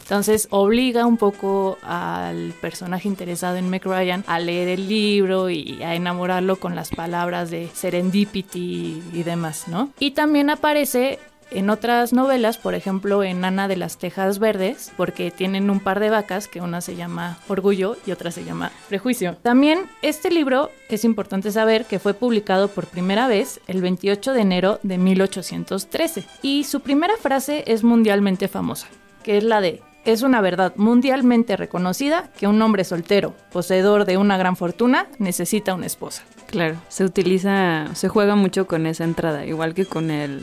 Entonces 0.02 0.46
obliga 0.50 1.06
un 1.06 1.16
poco 1.16 1.78
al 1.82 2.54
personaje 2.60 3.08
interesado 3.08 3.56
en 3.56 3.68
Meg 3.68 3.84
Ryan 3.84 4.24
a 4.26 4.38
leer 4.38 4.68
el 4.68 4.88
libro 4.88 5.50
y 5.50 5.82
a 5.82 5.94
enamorarlo 5.94 6.56
con 6.56 6.74
las 6.74 6.90
palabras 6.90 7.50
de 7.50 7.68
serendipity 7.74 9.02
y 9.12 9.22
demás, 9.22 9.68
¿no? 9.68 9.90
Y 9.98 10.12
también 10.12 10.50
aparece 10.50 11.18
en 11.50 11.70
otras 11.70 12.12
novelas, 12.12 12.58
por 12.58 12.74
ejemplo 12.74 13.22
en 13.22 13.44
Ana 13.44 13.68
de 13.68 13.76
las 13.76 13.98
Tejas 13.98 14.38
Verdes, 14.38 14.92
porque 14.96 15.30
tienen 15.30 15.70
un 15.70 15.80
par 15.80 16.00
de 16.00 16.10
vacas, 16.10 16.48
que 16.48 16.60
una 16.60 16.80
se 16.80 16.96
llama 16.96 17.38
Orgullo 17.48 17.96
y 18.06 18.12
otra 18.12 18.30
se 18.30 18.44
llama 18.44 18.72
Prejuicio. 18.88 19.36
También 19.42 19.86
este 20.02 20.30
libro 20.30 20.70
es 20.88 21.04
importante 21.04 21.50
saber 21.50 21.84
que 21.84 21.98
fue 21.98 22.14
publicado 22.14 22.68
por 22.68 22.86
primera 22.86 23.28
vez 23.28 23.60
el 23.66 23.80
28 23.80 24.32
de 24.32 24.40
enero 24.40 24.80
de 24.82 24.98
1813 24.98 26.24
y 26.42 26.64
su 26.64 26.80
primera 26.80 27.16
frase 27.16 27.64
es 27.66 27.84
mundialmente 27.84 28.48
famosa, 28.48 28.88
que 29.22 29.38
es 29.38 29.44
la 29.44 29.60
de 29.60 29.82
es 30.06 30.22
una 30.22 30.40
verdad 30.40 30.72
mundialmente 30.76 31.56
reconocida 31.56 32.30
que 32.38 32.46
un 32.46 32.62
hombre 32.62 32.84
soltero, 32.84 33.34
poseedor 33.50 34.04
de 34.04 34.16
una 34.16 34.36
gran 34.38 34.56
fortuna, 34.56 35.08
necesita 35.18 35.74
una 35.74 35.86
esposa. 35.86 36.22
Claro, 36.56 36.76
se 36.88 37.04
utiliza, 37.04 37.94
se 37.94 38.08
juega 38.08 38.34
mucho 38.34 38.66
con 38.66 38.86
esa 38.86 39.04
entrada, 39.04 39.44
igual 39.44 39.74
que 39.74 39.84
con 39.84 40.10
el 40.10 40.40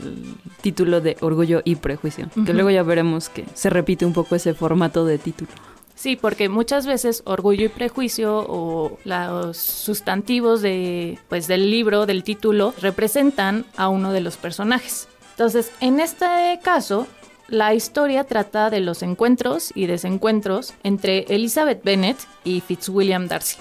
título 0.60 1.00
de 1.00 1.16
Orgullo 1.20 1.60
y 1.64 1.74
Prejuicio, 1.74 2.28
que 2.46 2.54
luego 2.54 2.70
ya 2.70 2.84
veremos 2.84 3.28
que 3.28 3.44
se 3.54 3.68
repite 3.68 4.06
un 4.06 4.12
poco 4.12 4.36
ese 4.36 4.54
formato 4.54 5.04
de 5.04 5.18
título. 5.18 5.50
Sí, 5.96 6.14
porque 6.14 6.48
muchas 6.48 6.86
veces 6.86 7.22
orgullo 7.26 7.64
y 7.64 7.68
prejuicio 7.68 8.46
o 8.48 8.96
los 9.04 9.56
sustantivos 9.56 10.62
de, 10.62 11.18
pues, 11.28 11.48
del 11.48 11.68
libro, 11.68 12.06
del 12.06 12.22
título, 12.22 12.74
representan 12.80 13.64
a 13.76 13.88
uno 13.88 14.12
de 14.12 14.20
los 14.20 14.36
personajes. 14.36 15.08
Entonces, 15.32 15.72
en 15.80 15.98
este 15.98 16.60
caso, 16.62 17.08
la 17.48 17.74
historia 17.74 18.22
trata 18.22 18.70
de 18.70 18.78
los 18.78 19.02
encuentros 19.02 19.72
y 19.74 19.86
desencuentros 19.86 20.74
entre 20.84 21.22
Elizabeth 21.22 21.82
Bennet 21.82 22.18
y 22.44 22.60
Fitzwilliam 22.60 23.26
Darcy. 23.26 23.58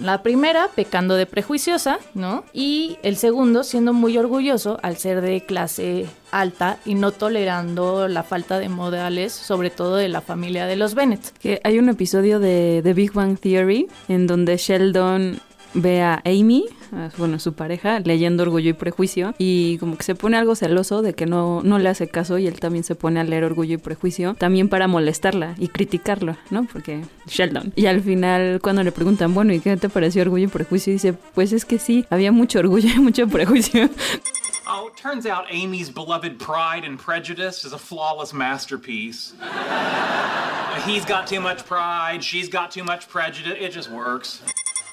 La 0.00 0.22
primera 0.22 0.68
pecando 0.74 1.14
de 1.14 1.26
prejuiciosa, 1.26 1.98
¿no? 2.14 2.44
Y 2.52 2.98
el 3.02 3.16
segundo 3.16 3.64
siendo 3.64 3.92
muy 3.92 4.18
orgulloso 4.18 4.78
al 4.82 4.96
ser 4.96 5.22
de 5.22 5.40
clase 5.40 6.06
alta 6.30 6.78
y 6.84 6.94
no 6.94 7.12
tolerando 7.12 8.06
la 8.08 8.22
falta 8.22 8.58
de 8.58 8.68
modales, 8.68 9.32
sobre 9.32 9.70
todo 9.70 9.96
de 9.96 10.08
la 10.08 10.20
familia 10.20 10.66
de 10.66 10.76
los 10.76 10.94
Bennet. 10.94 11.32
Que 11.38 11.60
hay 11.64 11.78
un 11.78 11.88
episodio 11.88 12.40
de 12.40 12.80
The 12.82 12.92
Big 12.92 13.12
Bang 13.12 13.38
Theory 13.38 13.88
en 14.08 14.26
donde 14.26 14.56
Sheldon 14.58 15.40
ve 15.74 16.02
a 16.02 16.22
Amy, 16.24 16.64
bueno, 17.18 17.38
su 17.38 17.52
pareja, 17.52 18.00
leyendo 18.00 18.42
Orgullo 18.42 18.70
y 18.70 18.72
Prejuicio 18.72 19.34
y 19.38 19.78
como 19.78 19.96
que 19.96 20.04
se 20.04 20.14
pone 20.14 20.36
algo 20.36 20.54
celoso 20.54 21.02
de 21.02 21.14
que 21.14 21.26
no, 21.26 21.62
no 21.62 21.78
le 21.78 21.88
hace 21.88 22.08
caso 22.08 22.38
y 22.38 22.46
él 22.46 22.60
también 22.60 22.84
se 22.84 22.94
pone 22.94 23.20
a 23.20 23.24
leer 23.24 23.44
Orgullo 23.44 23.74
y 23.74 23.78
Prejuicio, 23.78 24.34
también 24.34 24.68
para 24.68 24.88
molestarla 24.88 25.54
y 25.58 25.68
criticarlo, 25.68 26.36
¿no? 26.50 26.66
Porque 26.72 27.02
Sheldon. 27.26 27.72
Y 27.76 27.86
al 27.86 28.02
final 28.02 28.60
cuando 28.62 28.82
le 28.82 28.92
preguntan, 28.92 29.34
bueno, 29.34 29.52
¿y 29.52 29.60
qué 29.60 29.76
te 29.76 29.88
pareció 29.88 30.22
Orgullo 30.22 30.44
y 30.44 30.48
Prejuicio? 30.48 30.92
Dice, 30.92 31.12
pues 31.12 31.52
es 31.52 31.64
que 31.64 31.78
sí, 31.78 32.06
había 32.10 32.32
mucho 32.32 32.58
orgullo 32.58 32.88
y 32.94 32.98
mucho 33.00 33.28
prejuicio. 33.28 33.88
Oh, 34.68 34.90
turns 34.96 35.26
out 35.26 35.44
Amy's 35.48 35.90
beloved 35.90 36.40
Pride 36.40 36.84
and 36.84 36.98
Prejudice 36.98 37.64
is 37.64 37.72
a 37.72 37.78
flawless 37.78 38.32
masterpiece. 38.32 39.32
He's 40.84 41.04
got 41.04 41.26
too 41.28 41.40
much 41.40 41.64
pride, 41.64 42.22
she's 42.22 42.48
got 42.48 42.72
too 42.72 42.82
much 42.82 43.08
prejudice, 43.08 43.56
it 43.60 43.72
just 43.72 43.90
works. 43.90 44.42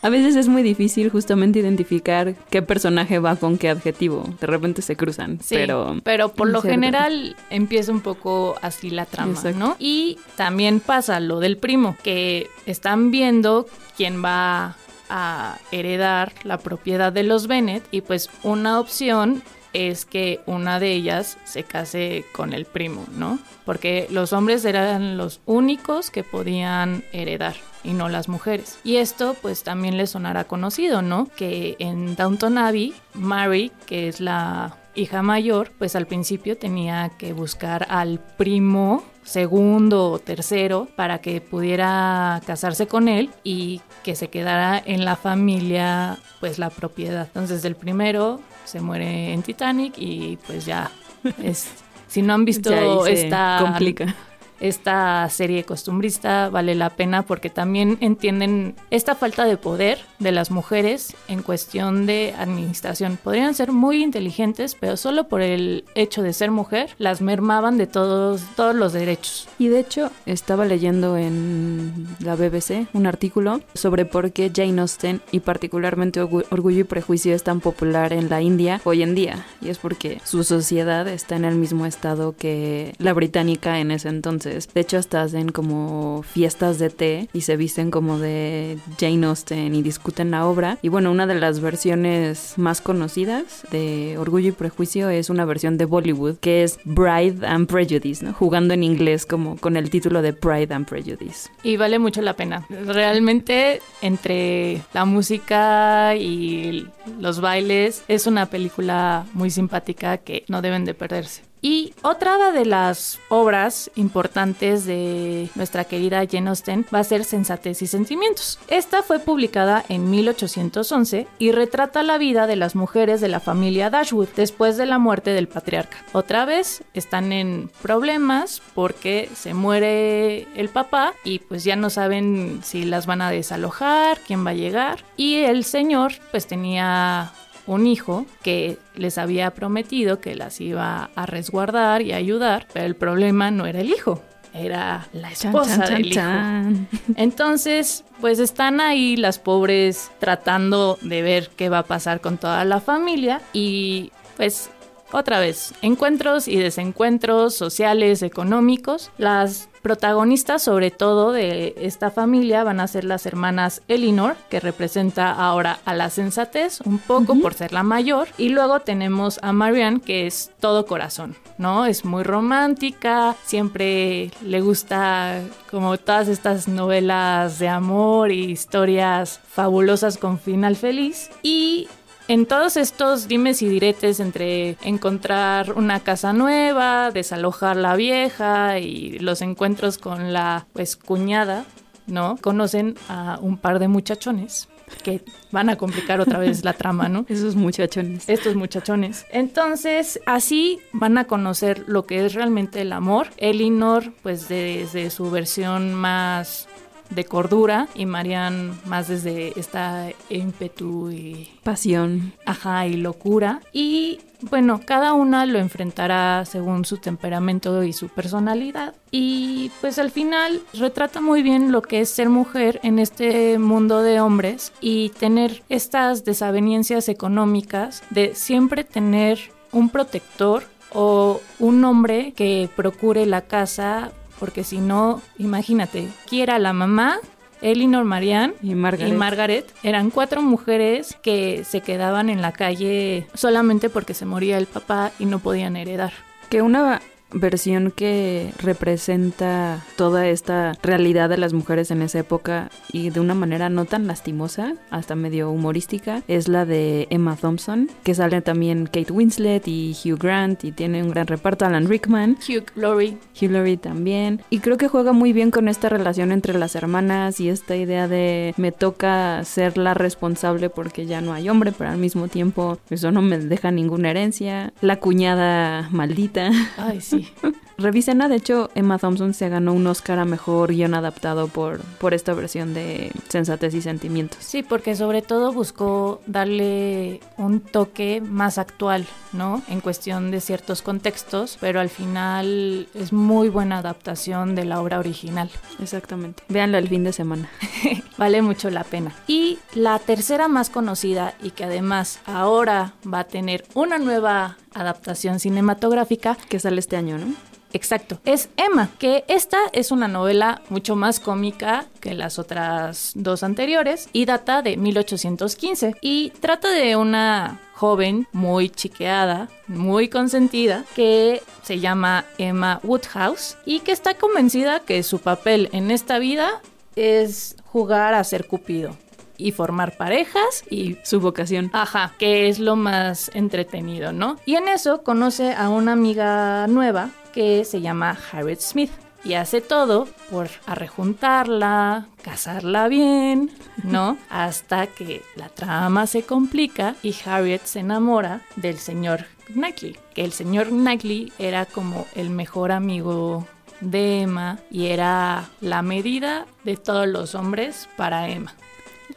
A 0.03 0.09
veces 0.09 0.35
es 0.35 0.47
muy 0.49 0.63
difícil 0.63 1.09
justamente 1.09 1.59
identificar 1.59 2.35
qué 2.49 2.61
personaje 2.61 3.19
va 3.19 3.37
con 3.37 3.57
qué 3.57 3.69
adjetivo. 3.69 4.25
De 4.39 4.47
repente 4.47 4.81
se 4.81 4.95
cruzan, 4.97 5.39
Sí, 5.41 5.55
pero... 5.55 5.95
pero 6.03 6.29
por 6.33 6.49
lo 6.49 6.61
Cierto. 6.61 6.73
general 6.75 7.35
empieza 7.49 7.91
un 7.93 8.01
poco 8.01 8.55
así 8.61 8.89
la 8.89 9.05
trama, 9.05 9.31
Exacto. 9.31 9.57
¿no? 9.59 9.75
Y 9.79 10.19
también 10.35 10.81
pasa 10.81 11.19
lo 11.21 11.39
del 11.39 11.57
primo, 11.57 11.95
que 12.03 12.49
están 12.65 13.11
viendo 13.11 13.65
quién 13.95 14.21
va 14.23 14.75
a 15.09 15.57
heredar 15.71 16.33
la 16.43 16.57
propiedad 16.57 17.13
de 17.13 17.23
los 17.23 17.47
Bennett 17.47 17.83
y 17.91 18.01
pues 18.01 18.29
una 18.43 18.79
opción 18.79 19.41
es 19.73 20.05
que 20.05 20.41
una 20.45 20.79
de 20.79 20.93
ellas 20.93 21.37
se 21.43 21.63
case 21.63 22.25
con 22.31 22.53
el 22.53 22.65
primo, 22.65 23.05
¿no? 23.11 23.39
Porque 23.65 24.07
los 24.09 24.33
hombres 24.33 24.63
eran 24.65 25.17
los 25.17 25.41
únicos 25.45 26.11
que 26.11 26.23
podían 26.23 27.03
heredar 27.11 27.55
y 27.83 27.93
no 27.93 28.09
las 28.09 28.29
mujeres. 28.29 28.79
Y 28.83 28.97
esto 28.97 29.35
pues 29.41 29.63
también 29.63 29.97
les 29.97 30.11
sonará 30.11 30.45
conocido, 30.45 31.01
¿no? 31.01 31.27
Que 31.35 31.75
en 31.79 32.15
Downton 32.15 32.57
Abbey, 32.57 32.93
Mary, 33.13 33.71
que 33.85 34.07
es 34.07 34.19
la 34.19 34.77
hija 34.95 35.21
mayor, 35.21 35.71
pues 35.77 35.95
al 35.95 36.05
principio 36.05 36.57
tenía 36.57 37.11
que 37.17 37.33
buscar 37.33 37.87
al 37.89 38.19
primo 38.19 39.03
segundo 39.23 40.11
o 40.11 40.19
tercero 40.19 40.87
para 40.95 41.19
que 41.19 41.41
pudiera 41.41 42.41
casarse 42.45 42.87
con 42.87 43.07
él 43.07 43.29
y 43.43 43.81
que 44.03 44.15
se 44.15 44.29
quedara 44.29 44.81
en 44.85 45.05
la 45.05 45.15
familia 45.15 46.17
pues 46.39 46.59
la 46.59 46.69
propiedad. 46.69 47.27
Entonces 47.27 47.63
el 47.65 47.75
primero 47.75 48.39
se 48.65 48.81
muere 48.81 49.33
en 49.33 49.43
Titanic 49.43 49.93
y 49.97 50.37
pues 50.45 50.65
ya 50.65 50.91
es 51.43 51.67
si 52.07 52.21
no 52.21 52.33
han 52.33 52.45
visto 52.45 53.07
esta 53.07 53.57
complica. 53.59 54.15
Esta 54.63 55.27
serie 55.29 55.65
costumbrista 55.65 56.49
vale 56.49 56.73
la 56.73 56.89
pena 56.89 57.23
porque 57.23 57.49
también 57.49 57.97
entienden 57.99 58.75
esta 58.91 59.13
falta 59.13 59.43
de 59.45 59.57
poder 59.57 59.99
de 60.19 60.31
las 60.31 60.51
mujeres 60.51 61.15
en 61.27 61.41
cuestión 61.43 62.05
de 62.05 62.33
administración. 62.37 63.19
Podrían 63.21 63.53
ser 63.55 63.73
muy 63.73 64.01
inteligentes, 64.01 64.75
pero 64.79 64.95
solo 64.95 65.27
por 65.27 65.41
el 65.41 65.83
hecho 65.95 66.21
de 66.23 66.31
ser 66.31 66.49
mujer 66.49 66.91
las 66.97 67.21
mermaban 67.21 67.77
de 67.77 67.87
todos, 67.87 68.41
todos 68.55 68.73
los 68.73 68.93
derechos. 68.93 69.47
Y 69.59 69.67
de 69.67 69.79
hecho, 69.81 70.09
estaba 70.25 70.63
leyendo 70.65 71.17
en 71.17 72.07
la 72.21 72.35
BBC 72.35 72.87
un 72.93 73.05
artículo 73.05 73.59
sobre 73.73 74.05
por 74.05 74.31
qué 74.31 74.49
Jane 74.55 74.79
Austen 74.79 75.21
y 75.31 75.41
particularmente 75.41 76.23
Orgu- 76.23 76.45
Orgullo 76.51 76.79
y 76.79 76.83
Prejuicio 76.85 77.35
es 77.35 77.43
tan 77.43 77.59
popular 77.59 78.13
en 78.13 78.29
la 78.29 78.41
India 78.41 78.79
hoy 78.85 79.03
en 79.03 79.13
día. 79.13 79.45
Y 79.61 79.69
es 79.69 79.77
porque 79.77 80.21
su 80.23 80.45
sociedad 80.45 81.05
está 81.09 81.35
en 81.35 81.43
el 81.43 81.55
mismo 81.55 81.85
estado 81.85 82.35
que 82.37 82.93
la 82.97 83.11
británica 83.13 83.79
en 83.79 83.91
ese 83.91 84.07
entonces. 84.07 84.52
Entonces 84.53 84.73
de 84.73 84.81
hecho 84.81 84.97
hasta 84.97 85.21
hacen 85.21 85.49
como 85.49 86.23
fiestas 86.23 86.79
de 86.79 86.89
té 86.89 87.29
y 87.33 87.41
se 87.41 87.57
visten 87.57 87.91
como 87.91 88.19
de 88.19 88.77
Jane 88.99 89.25
Austen 89.25 89.73
y 89.75 89.81
discuten 89.81 90.31
la 90.31 90.45
obra. 90.45 90.77
Y 90.81 90.89
bueno, 90.89 91.11
una 91.11 91.27
de 91.27 91.35
las 91.35 91.59
versiones 91.59 92.53
más 92.57 92.81
conocidas 92.81 93.65
de 93.71 94.15
Orgullo 94.17 94.49
y 94.49 94.51
Prejuicio 94.51 95.09
es 95.09 95.29
una 95.29 95.45
versión 95.45 95.77
de 95.77 95.85
Bollywood 95.85 96.37
que 96.37 96.63
es 96.63 96.79
Bride 96.83 97.45
and 97.45 97.67
Prejudice. 97.67 98.31
Jugando 98.33 98.73
en 98.73 98.83
inglés 98.83 99.25
como 99.25 99.57
con 99.57 99.77
el 99.77 99.89
título 99.89 100.21
de 100.21 100.33
Pride 100.33 100.73
and 100.73 100.87
Prejudice. 100.87 101.49
Y 101.63 101.77
vale 101.77 101.99
mucho 101.99 102.21
la 102.21 102.35
pena. 102.35 102.65
Realmente 102.69 103.81
entre 104.01 104.81
la 104.93 105.05
música 105.05 106.15
y 106.15 106.87
los 107.19 107.41
bailes 107.41 108.03
es 108.07 108.27
una 108.27 108.47
película 108.47 109.25
muy 109.33 109.49
simpática 109.49 110.17
que 110.17 110.43
no 110.47 110.61
deben 110.61 110.85
de 110.85 110.93
perderse. 110.93 111.52
Y 111.63 111.93
otra 112.01 112.51
de 112.51 112.65
las 112.65 113.19
obras 113.29 113.89
importantes 113.95 114.85
de 114.85 115.49
nuestra 115.55 115.85
querida 115.85 116.27
Jane 116.29 116.49
Austen 116.49 116.85
va 116.93 116.99
a 116.99 117.03
ser 117.05 117.23
Sensatez 117.23 117.81
y 117.81 117.87
Sentimientos. 117.87 118.59
Esta 118.67 119.01
fue 119.01 119.19
publicada 119.19 119.85
en 119.87 120.11
1811 120.11 121.25
y 121.39 121.51
retrata 121.53 122.03
la 122.03 122.17
vida 122.17 122.47
de 122.47 122.57
las 122.57 122.75
mujeres 122.75 123.21
de 123.21 123.29
la 123.29 123.39
familia 123.39 123.89
Dashwood 123.89 124.27
después 124.35 124.75
de 124.75 124.87
la 124.87 124.99
muerte 124.99 125.31
del 125.31 125.47
patriarca. 125.47 126.03
Otra 126.11 126.43
vez 126.43 126.83
están 126.93 127.31
en 127.31 127.71
problemas 127.81 128.61
porque 128.75 129.29
se 129.33 129.53
muere 129.53 130.47
el 130.55 130.67
papá 130.67 131.13
y 131.23 131.39
pues 131.39 131.63
ya 131.63 131.77
no 131.77 131.89
saben 131.89 132.59
si 132.61 132.83
las 132.83 133.05
van 133.05 133.21
a 133.21 133.31
desalojar, 133.31 134.19
quién 134.27 134.45
va 134.45 134.49
a 134.49 134.55
llegar. 134.55 135.05
Y 135.15 135.37
el 135.37 135.63
señor 135.63 136.11
pues 136.31 136.45
tenía 136.45 137.31
un 137.67 137.87
hijo 137.87 138.25
que 138.41 138.77
les 138.95 139.17
había 139.17 139.51
prometido 139.51 140.19
que 140.19 140.35
las 140.35 140.59
iba 140.61 141.09
a 141.15 141.25
resguardar 141.25 142.01
y 142.01 142.13
ayudar, 142.13 142.67
pero 142.73 142.85
el 142.85 142.95
problema 142.95 143.51
no 143.51 143.65
era 143.65 143.81
el 143.81 143.89
hijo, 143.89 144.21
era 144.53 145.07
la 145.13 145.31
esposa 145.31 145.77
Chan, 145.77 145.87
chan, 145.87 145.93
del 145.93 146.05
hijo. 146.05 146.15
chan. 146.15 146.87
Entonces, 147.15 148.03
pues 148.21 148.39
están 148.39 148.81
ahí 148.81 149.15
las 149.15 149.39
pobres 149.39 150.11
tratando 150.19 150.97
de 151.01 151.21
ver 151.21 151.49
qué 151.55 151.69
va 151.69 151.79
a 151.79 151.83
pasar 151.83 152.21
con 152.21 152.37
toda 152.37 152.63
la 152.65 152.79
familia 152.79 153.41
y 153.53 154.11
pues 154.37 154.69
otra 155.11 155.39
vez, 155.39 155.73
encuentros 155.83 156.47
y 156.47 156.57
desencuentros 156.57 157.53
sociales, 157.53 158.23
económicos. 158.23 159.11
Las 159.19 159.69
protagonistas, 159.83 160.63
sobre 160.63 160.89
todo 160.89 161.33
de 161.33 161.75
esta 161.77 162.09
familia, 162.09 162.63
van 162.63 162.79
a 162.79 162.87
ser 162.87 163.03
las 163.03 163.25
hermanas 163.27 163.83
Elinor, 163.87 164.35
que 164.49 164.59
representa 164.59 165.31
ahora 165.31 165.79
a 165.85 165.93
la 165.93 166.09
sensatez, 166.09 166.81
un 166.81 166.97
poco 166.97 167.35
por 167.35 167.53
ser 167.53 167.73
la 167.73 167.83
mayor. 167.83 168.29
Y 168.37 168.49
luego 168.49 168.79
tenemos 168.79 169.39
a 169.43 169.51
Marianne, 169.51 170.01
que 170.01 170.25
es 170.25 170.51
todo 170.59 170.85
corazón, 170.85 171.35
¿no? 171.57 171.85
Es 171.85 172.05
muy 172.05 172.23
romántica, 172.23 173.35
siempre 173.43 174.31
le 174.41 174.61
gusta 174.61 175.41
como 175.69 175.97
todas 175.97 176.29
estas 176.29 176.67
novelas 176.67 177.59
de 177.59 177.67
amor 177.67 178.31
y 178.31 178.45
historias 178.45 179.41
fabulosas 179.47 180.17
con 180.17 180.39
final 180.39 180.77
feliz. 180.77 181.29
Y 181.43 181.89
en 182.27 182.45
todos 182.45 182.77
estos 182.77 183.27
dimes 183.27 183.61
y 183.61 183.67
diretes 183.67 184.19
entre 184.19 184.77
encontrar 184.83 185.73
una 185.73 185.99
casa 185.99 186.33
nueva, 186.33 187.11
desalojar 187.11 187.75
la 187.75 187.95
vieja 187.95 188.79
y 188.79 189.19
los 189.19 189.41
encuentros 189.41 189.97
con 189.97 190.31
la 190.31 190.67
pues 190.73 190.95
cuñada, 190.95 191.65
¿no? 192.07 192.37
Conocen 192.41 192.95
a 193.09 193.39
un 193.41 193.57
par 193.57 193.79
de 193.79 193.87
muchachones 193.87 194.69
que 195.03 195.23
van 195.51 195.69
a 195.69 195.77
complicar 195.77 196.21
otra 196.21 196.39
vez 196.39 196.63
la 196.63 196.73
trama, 196.73 197.09
¿no? 197.09 197.25
Esos 197.29 197.55
muchachones. 197.55 198.29
estos 198.29 198.55
muchachones. 198.55 199.25
Entonces, 199.31 200.19
así 200.25 200.79
van 200.91 201.17
a 201.17 201.25
conocer 201.25 201.83
lo 201.87 202.05
que 202.05 202.25
es 202.25 202.33
realmente 202.33 202.81
el 202.81 202.93
amor. 202.93 203.27
Elinor, 203.37 204.13
pues 204.21 204.47
desde 204.47 205.09
su 205.09 205.29
versión 205.31 205.93
más 205.93 206.67
de 207.15 207.25
cordura 207.25 207.87
y 207.95 208.05
Marianne 208.05 208.73
más 208.85 209.07
desde 209.07 209.57
esta 209.59 210.09
ímpetu 210.29 211.11
y 211.11 211.49
Pasión. 211.63 212.33
ajá 212.45 212.87
y 212.87 212.97
locura 212.97 213.61
y 213.71 214.19
bueno, 214.49 214.81
cada 214.85 215.13
una 215.13 215.45
lo 215.45 215.57
enfrentará 215.57 216.43
según 216.45 216.83
su 216.85 216.97
temperamento 216.97 217.83
y 217.83 217.93
su 217.93 218.09
personalidad. 218.09 218.93
Y 219.09 219.71
pues 219.79 219.99
al 219.99 220.11
final 220.11 220.61
retrata 220.73 221.21
muy 221.21 221.41
bien 221.43 221.71
lo 221.71 221.81
que 221.81 222.01
es 222.01 222.09
ser 222.09 222.29
mujer 222.29 222.79
en 222.83 222.99
este 222.99 223.57
mundo 223.57 224.01
de 224.01 224.19
hombres 224.19 224.73
y 224.81 225.09
tener 225.09 225.63
estas 225.69 226.25
desavenencias 226.25 227.07
económicas 227.07 228.03
de 228.09 228.35
siempre 228.35 228.83
tener 228.83 229.39
un 229.71 229.89
protector 229.89 230.63
o 230.91 231.41
un 231.59 231.83
hombre 231.85 232.33
que 232.35 232.69
procure 232.75 233.25
la 233.25 233.41
casa, 233.41 234.11
porque 234.43 234.65
si 234.65 234.79
no, 234.79 235.21
imagínate, 235.37 236.05
quiera 236.29 236.59
la 236.59 236.73
mamá, 236.73 237.17
Elinor 237.61 238.03
Marianne 238.03 238.53
Y 238.61 238.75
Margaret. 238.75 239.07
y 239.07 239.13
Margaret 239.13 239.73
eran 239.83 240.09
cuatro 240.09 240.41
mujeres 240.41 241.17
que 241.23 241.63
se 241.63 241.79
quedaban 241.79 242.29
en 242.29 242.41
la 242.41 242.51
calle 242.51 243.25
solamente 243.35 243.89
porque 243.89 244.13
se 244.13 244.25
moría 244.25 244.57
el 244.57 244.65
papá 244.65 245.13
y 245.17 245.27
no 245.27 245.39
podían 245.39 245.77
heredar. 245.77 246.11
Que 246.49 246.61
una 246.61 247.01
versión 247.33 247.91
que 247.91 248.53
representa 248.59 249.83
toda 249.95 250.27
esta 250.27 250.73
realidad 250.81 251.29
de 251.29 251.37
las 251.37 251.53
mujeres 251.53 251.91
en 251.91 252.01
esa 252.01 252.19
época 252.19 252.69
y 252.91 253.09
de 253.09 253.19
una 253.19 253.33
manera 253.33 253.69
no 253.69 253.85
tan 253.85 254.07
lastimosa, 254.07 254.75
hasta 254.89 255.15
medio 255.15 255.49
humorística, 255.51 256.23
es 256.27 256.47
la 256.47 256.65
de 256.65 257.07
Emma 257.09 257.35
Thompson, 257.35 257.89
que 258.03 258.15
sale 258.15 258.41
también 258.41 258.85
Kate 258.85 259.11
Winslet 259.11 259.67
y 259.67 259.95
Hugh 260.03 260.17
Grant 260.17 260.63
y 260.63 260.71
tiene 260.71 261.03
un 261.03 261.09
gran 261.09 261.27
reparto, 261.27 261.65
Alan 261.65 261.87
Rickman. 261.87 262.37
Hugh 262.47 262.65
Laurie. 262.75 263.17
Hugh 263.39 263.51
Laurie 263.51 263.77
también. 263.77 264.41
Y 264.49 264.59
creo 264.59 264.77
que 264.77 264.87
juega 264.87 265.13
muy 265.13 265.33
bien 265.33 265.51
con 265.51 265.67
esta 265.67 265.89
relación 265.89 266.31
entre 266.31 266.57
las 266.57 266.75
hermanas 266.75 267.39
y 267.39 267.49
esta 267.49 267.75
idea 267.75 268.07
de 268.07 268.53
me 268.57 268.71
toca 268.71 269.43
ser 269.43 269.77
la 269.77 269.93
responsable 269.93 270.69
porque 270.69 271.05
ya 271.05 271.21
no 271.21 271.33
hay 271.33 271.49
hombre, 271.49 271.71
pero 271.77 271.89
al 271.89 271.97
mismo 271.97 272.27
tiempo 272.27 272.79
eso 272.89 273.11
no 273.11 273.21
me 273.21 273.37
deja 273.37 273.71
ninguna 273.71 274.11
herencia. 274.11 274.73
La 274.81 274.97
cuñada 274.97 275.87
maldita. 275.91 276.51
Ay, 276.77 277.01
sí. 277.01 277.22
Revísenla, 277.77 278.27
de 278.27 278.35
hecho 278.35 278.69
Emma 278.75 278.99
Thompson 278.99 279.33
se 279.33 279.49
ganó 279.49 279.73
un 279.73 279.85
Oscar 279.87 280.19
a 280.19 280.25
Mejor 280.25 280.71
Guión 280.71 280.93
Adaptado 280.93 281.47
por, 281.47 281.81
por 281.99 282.13
esta 282.13 282.33
versión 282.33 282.73
de 282.73 283.11
Sensatez 283.29 283.73
y 283.73 283.81
Sentimientos. 283.81 284.39
Sí, 284.41 284.63
porque 284.63 284.95
sobre 284.95 285.21
todo 285.21 285.51
buscó 285.51 286.21
darle 286.27 287.19
un 287.37 287.59
toque 287.61 288.21
más 288.21 288.57
actual, 288.57 289.07
¿no? 289.31 289.61
En 289.67 289.81
cuestión 289.81 290.31
de 290.31 290.39
ciertos 290.39 290.81
contextos, 290.81 291.57
pero 291.59 291.79
al 291.79 291.89
final 291.89 292.87
es 292.93 293.11
muy 293.11 293.49
buena 293.49 293.79
adaptación 293.79 294.55
de 294.55 294.65
la 294.65 294.79
obra 294.79 294.99
original. 294.99 295.49
Exactamente. 295.81 296.43
Véanla 296.49 296.77
el 296.77 296.89
fin 296.89 297.03
de 297.03 297.13
semana. 297.13 297.49
Vale 298.17 298.41
mucho 298.41 298.69
la 298.69 298.83
pena. 298.83 299.13
Y 299.27 299.59
la 299.73 299.97
tercera 299.99 300.47
más 300.47 300.69
conocida 300.69 301.33
y 301.41 301.51
que 301.51 301.63
además 301.63 302.19
ahora 302.25 302.93
va 303.11 303.19
a 303.19 303.23
tener 303.25 303.65
una 303.73 303.97
nueva 303.97 304.57
adaptación 304.73 305.39
cinematográfica 305.39 306.37
Que 306.49 306.59
sale 306.59 306.79
este 306.79 306.97
año, 306.97 307.17
¿no? 307.17 307.33
Exacto, 307.73 308.19
es 308.23 308.49
Emma, 308.55 308.89
que 308.99 309.25
esta 309.27 309.57
es 309.73 309.91
una 309.91 310.07
novela 310.07 310.61
mucho 310.69 310.95
más 310.95 311.19
cómica 311.19 311.87
que 311.99 312.13
las 312.13 312.37
otras 312.37 313.13
dos 313.15 313.41
anteriores 313.41 314.09
y 314.13 314.25
data 314.25 314.61
de 314.61 314.77
1815 314.77 315.95
y 315.99 316.29
trata 316.39 316.69
de 316.69 316.95
una 316.95 317.59
joven 317.73 318.27
muy 318.31 318.69
chiqueada, 318.69 319.49
muy 319.67 320.07
consentida, 320.07 320.85
que 320.95 321.41
se 321.63 321.79
llama 321.79 322.25
Emma 322.37 322.79
Woodhouse 322.83 323.57
y 323.65 323.79
que 323.79 323.91
está 323.91 324.13
convencida 324.13 324.79
que 324.79 325.01
su 325.01 325.17
papel 325.17 325.69
en 325.73 325.89
esta 325.89 326.19
vida 326.19 326.61
es 326.95 327.55
jugar 327.65 328.13
a 328.13 328.23
ser 328.23 328.45
Cupido 328.45 328.95
y 329.37 329.51
formar 329.51 329.97
parejas 329.97 330.63
y 330.69 330.97
Su 331.03 331.19
vocación. 331.19 331.69
Ajá, 331.73 332.13
que 332.17 332.49
es 332.49 332.59
lo 332.59 332.75
más 332.75 333.31
entretenido, 333.33 334.13
¿no? 334.13 334.37
Y 334.45 334.55
en 334.55 334.67
eso 334.67 335.03
conoce 335.03 335.53
a 335.53 335.69
una 335.69 335.93
amiga 335.93 336.67
nueva 336.67 337.09
que 337.33 337.65
se 337.65 337.81
llama 337.81 338.17
Harriet 338.31 338.59
Smith. 338.61 338.91
Y 339.25 339.35
hace 339.35 339.61
todo 339.61 340.07
por 340.29 340.49
arrejuntarla, 340.65 342.07
casarla 342.21 342.89
bien, 342.89 343.51
¿no? 343.83 344.17
Hasta 344.29 344.87
que 344.87 345.21
la 345.37 345.47
trama 345.47 346.07
se 346.07 346.23
complica 346.23 346.95
y 347.01 347.15
Harriet 347.25 347.61
se 347.63 347.79
enamora 347.79 348.41
del 348.57 348.77
señor 348.77 349.25
Knightley. 349.53 349.97
Que 350.13 350.25
el 350.25 350.33
señor 350.33 350.67
Knightley 350.67 351.31
era 351.39 351.65
como 351.65 352.05
el 352.15 352.29
mejor 352.31 352.73
amigo 352.73 353.47
de 353.79 354.21
Emma 354.21 354.59
y 354.69 354.87
era 354.87 355.49
la 355.61 355.81
medida 355.81 356.45
de 356.63 356.77
todos 356.77 357.07
los 357.07 357.35
hombres 357.35 357.87
para 357.95 358.29
Emma. 358.29 358.53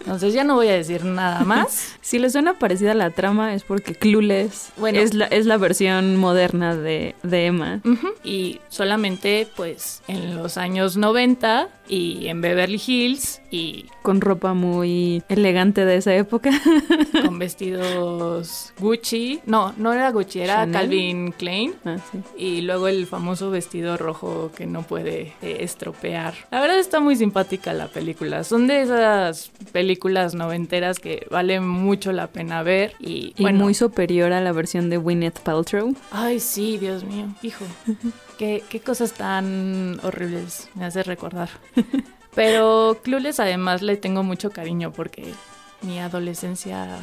Entonces 0.00 0.34
ya 0.34 0.44
no 0.44 0.54
voy 0.54 0.68
a 0.68 0.72
decir 0.74 1.04
nada 1.04 1.44
más. 1.44 1.88
Si 2.02 2.18
les 2.18 2.32
suena 2.32 2.58
parecida 2.58 2.92
la 2.94 3.10
trama 3.10 3.54
es 3.54 3.62
porque 3.62 3.94
Clueless 3.94 4.72
Bueno. 4.76 4.98
es, 4.98 5.14
la, 5.14 5.26
es 5.26 5.46
la 5.46 5.56
versión 5.56 6.16
moderna 6.16 6.76
de, 6.76 7.14
de 7.22 7.46
Emma. 7.46 7.80
Y 8.24 8.60
solamente 8.68 9.48
pues 9.56 10.02
en 10.08 10.36
los 10.36 10.58
años 10.58 10.96
90 10.96 11.68
y 11.88 12.26
en 12.26 12.40
Beverly 12.40 12.80
Hills 12.84 13.40
y 13.50 13.86
Con 14.02 14.20
ropa 14.20 14.52
muy 14.52 15.22
elegante 15.28 15.84
de 15.84 15.96
esa 15.96 16.14
época. 16.14 16.50
con 17.24 17.38
vestidos 17.38 18.72
Gucci. 18.78 19.40
No, 19.46 19.72
no 19.76 19.92
era 19.92 20.10
Gucci, 20.10 20.40
era 20.40 20.56
Chanel. 20.56 20.72
Calvin 20.72 21.32
Klein. 21.32 21.74
Ah, 21.84 21.96
sí. 22.10 22.18
Y 22.36 22.60
luego 22.62 22.88
el 22.88 23.06
famoso 23.06 23.50
vestido 23.50 23.96
rojo 23.96 24.50
que 24.56 24.66
no 24.66 24.82
puede 24.82 25.34
eh, 25.42 25.58
estropear. 25.60 26.34
La 26.50 26.60
verdad 26.60 26.78
está 26.78 27.00
muy 27.00 27.16
simpática 27.16 27.72
la 27.72 27.88
película. 27.88 28.44
Son 28.44 28.66
de 28.66 28.82
esas 28.82 29.50
películas 29.72 30.34
noventeras 30.34 30.98
que 30.98 31.26
vale 31.30 31.60
mucho 31.60 32.12
la 32.12 32.28
pena 32.28 32.62
ver. 32.62 32.94
Y, 33.00 33.34
Y 33.36 33.42
bueno, 33.42 33.58
muy 33.60 33.74
superior 33.74 34.32
a 34.32 34.40
la 34.40 34.52
versión 34.52 34.90
de 34.90 34.98
Gwyneth 34.98 35.40
Paltrow. 35.40 35.94
Ay, 36.10 36.40
sí, 36.40 36.78
Dios 36.78 37.04
mío, 37.04 37.26
hijo. 37.42 37.64
qué, 38.38 38.62
qué 38.68 38.80
cosas 38.80 39.12
tan 39.12 39.98
horribles 40.02 40.68
me 40.74 40.84
hace 40.84 41.02
recordar. 41.02 41.48
Pero 42.34 42.98
Clueless 43.02 43.40
además 43.40 43.82
le 43.82 43.96
tengo 43.96 44.22
mucho 44.22 44.50
cariño 44.50 44.92
porque 44.92 45.32
mi 45.82 45.98
adolescencia 45.98 46.98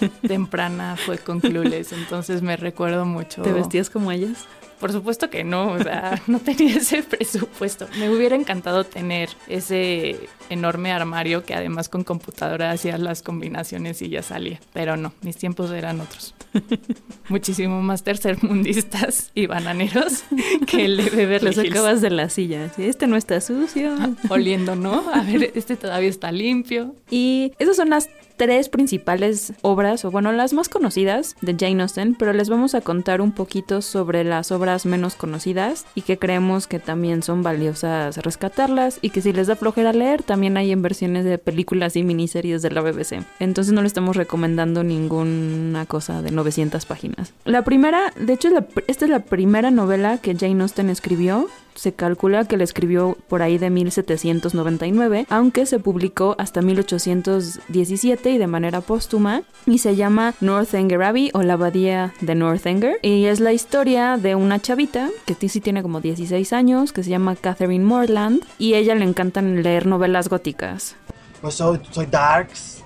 temprana 0.26 0.96
fue 0.96 1.18
con 1.18 1.40
Clueless, 1.40 1.92
entonces 1.92 2.42
me 2.42 2.56
recuerdo 2.56 3.06
mucho. 3.06 3.42
¿Te 3.42 3.52
vestías 3.52 3.88
como 3.88 4.12
ellas? 4.12 4.46
Por 4.80 4.92
supuesto 4.92 5.30
que 5.30 5.44
no, 5.44 5.72
o 5.72 5.82
sea, 5.82 6.20
no 6.26 6.38
tenía 6.38 6.76
ese 6.76 7.02
presupuesto. 7.02 7.86
Me 7.98 8.10
hubiera 8.10 8.36
encantado 8.36 8.84
tener 8.84 9.30
ese 9.48 10.28
enorme 10.50 10.92
armario 10.92 11.44
que 11.44 11.54
además 11.54 11.88
con 11.88 12.04
computadora 12.04 12.70
hacía 12.70 12.98
las 12.98 13.22
combinaciones 13.22 14.02
y 14.02 14.08
ya 14.08 14.22
salía. 14.22 14.60
Pero 14.72 14.96
no, 14.96 15.12
mis 15.22 15.36
tiempos 15.36 15.70
eran 15.70 16.00
otros. 16.00 16.34
Muchísimo 17.28 17.82
más 17.82 18.02
tercermundistas 18.02 19.30
y 19.34 19.46
bananeros 19.46 20.24
que 20.66 20.84
el 20.84 20.96
de 20.96 21.10
Beverly 21.10 21.54
Los 21.54 21.56
sacabas 21.56 22.00
de 22.00 22.10
la 22.10 22.28
silla. 22.28 22.70
Este 22.78 23.06
no 23.06 23.16
está 23.16 23.40
sucio. 23.40 23.94
Oliendo, 24.28 24.76
¿no? 24.76 25.04
A 25.12 25.22
ver, 25.22 25.52
este 25.54 25.76
todavía 25.76 26.10
está 26.10 26.32
limpio. 26.32 26.94
Y 27.10 27.52
esas 27.58 27.76
son 27.76 27.90
las 27.90 28.08
tres 28.36 28.68
principales 28.68 29.54
obras, 29.62 30.04
o 30.04 30.10
bueno, 30.10 30.32
las 30.32 30.52
más 30.52 30.68
conocidas 30.68 31.36
de 31.40 31.56
Jane 31.58 31.82
Austen, 31.82 32.14
pero 32.14 32.32
les 32.32 32.48
vamos 32.48 32.74
a 32.74 32.80
contar 32.80 33.20
un 33.20 33.32
poquito 33.32 33.82
sobre 33.82 34.24
las 34.24 34.52
obras 34.52 34.65
menos 34.84 35.14
conocidas 35.14 35.86
y 35.94 36.02
que 36.02 36.18
creemos 36.18 36.66
que 36.66 36.78
también 36.78 37.22
son 37.22 37.42
valiosas 37.42 38.16
rescatarlas 38.18 38.98
y 39.00 39.10
que 39.10 39.22
si 39.22 39.32
les 39.32 39.46
da 39.46 39.56
flojera 39.56 39.92
leer, 39.92 40.22
también 40.22 40.56
hay 40.56 40.72
en 40.72 40.82
versiones 40.82 41.24
de 41.24 41.38
películas 41.38 41.96
y 41.96 42.02
miniseries 42.02 42.62
de 42.62 42.70
la 42.70 42.80
BBC. 42.80 43.24
Entonces 43.38 43.72
no 43.72 43.82
le 43.82 43.86
estamos 43.86 44.16
recomendando 44.16 44.82
ninguna 44.82 45.86
cosa 45.86 46.22
de 46.22 46.30
900 46.30 46.84
páginas. 46.86 47.32
La 47.44 47.62
primera, 47.62 48.12
de 48.18 48.32
hecho, 48.32 48.48
esta 48.86 49.04
es 49.04 49.10
la 49.10 49.20
primera 49.20 49.70
novela 49.70 50.18
que 50.18 50.34
Jane 50.34 50.62
Austen 50.62 50.90
escribió 50.90 51.48
se 51.76 51.92
calcula 51.92 52.44
que 52.46 52.56
la 52.56 52.64
escribió 52.64 53.16
por 53.28 53.42
ahí 53.42 53.58
de 53.58 53.70
1799, 53.70 55.26
aunque 55.30 55.66
se 55.66 55.78
publicó 55.78 56.34
hasta 56.38 56.62
1817 56.62 58.30
y 58.30 58.38
de 58.38 58.46
manera 58.46 58.80
póstuma, 58.80 59.42
y 59.66 59.78
se 59.78 59.96
llama 59.96 60.34
Northanger 60.40 61.02
Abbey 61.02 61.30
o 61.34 61.42
la 61.42 61.54
abadía 61.54 62.12
de 62.20 62.34
Northanger, 62.34 62.98
y 63.02 63.26
es 63.26 63.40
la 63.40 63.52
historia 63.52 64.16
de 64.16 64.34
una 64.34 64.60
chavita 64.60 65.10
que 65.24 65.48
sí 65.48 65.60
tiene 65.60 65.82
como 65.82 66.00
16 66.00 66.52
años, 66.52 66.92
que 66.92 67.02
se 67.02 67.10
llama 67.10 67.36
Catherine 67.36 67.84
Morland, 67.84 68.42
y 68.58 68.74
a 68.74 68.78
ella 68.78 68.94
le 68.94 69.04
encantan 69.04 69.62
leer 69.62 69.86
novelas 69.86 70.28
góticas. 70.28 70.96
Pues 71.40 71.54
soy, 71.54 71.80
soy 71.90 72.06
Darks. 72.06 72.82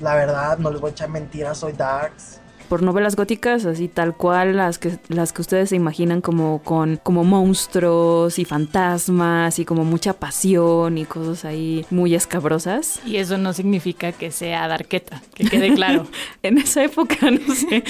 La 0.00 0.14
verdad, 0.14 0.58
no 0.58 0.70
les 0.70 0.80
voy 0.80 0.90
a 0.90 0.92
echar 0.92 1.10
mentiras, 1.10 1.58
soy 1.58 1.72
Darks. 1.72 2.39
Por 2.70 2.84
novelas 2.84 3.16
góticas, 3.16 3.66
así 3.66 3.88
tal 3.88 4.14
cual 4.14 4.56
las 4.56 4.78
que 4.78 4.96
las 5.08 5.32
que 5.32 5.42
ustedes 5.42 5.70
se 5.70 5.76
imaginan 5.76 6.20
como 6.20 6.62
con 6.62 7.00
como 7.02 7.24
monstruos 7.24 8.38
y 8.38 8.44
fantasmas 8.44 9.58
y 9.58 9.64
como 9.64 9.84
mucha 9.84 10.12
pasión 10.12 10.96
y 10.96 11.04
cosas 11.04 11.44
ahí 11.44 11.84
muy 11.90 12.14
escabrosas. 12.14 13.00
Y 13.04 13.16
eso 13.16 13.38
no 13.38 13.52
significa 13.54 14.12
que 14.12 14.30
sea 14.30 14.68
darqueta, 14.68 15.20
que 15.34 15.44
quede 15.44 15.74
claro. 15.74 16.06
En 16.44 16.58
esa 16.58 16.84
época, 16.84 17.16
no 17.30 17.54
sé. 17.54 17.82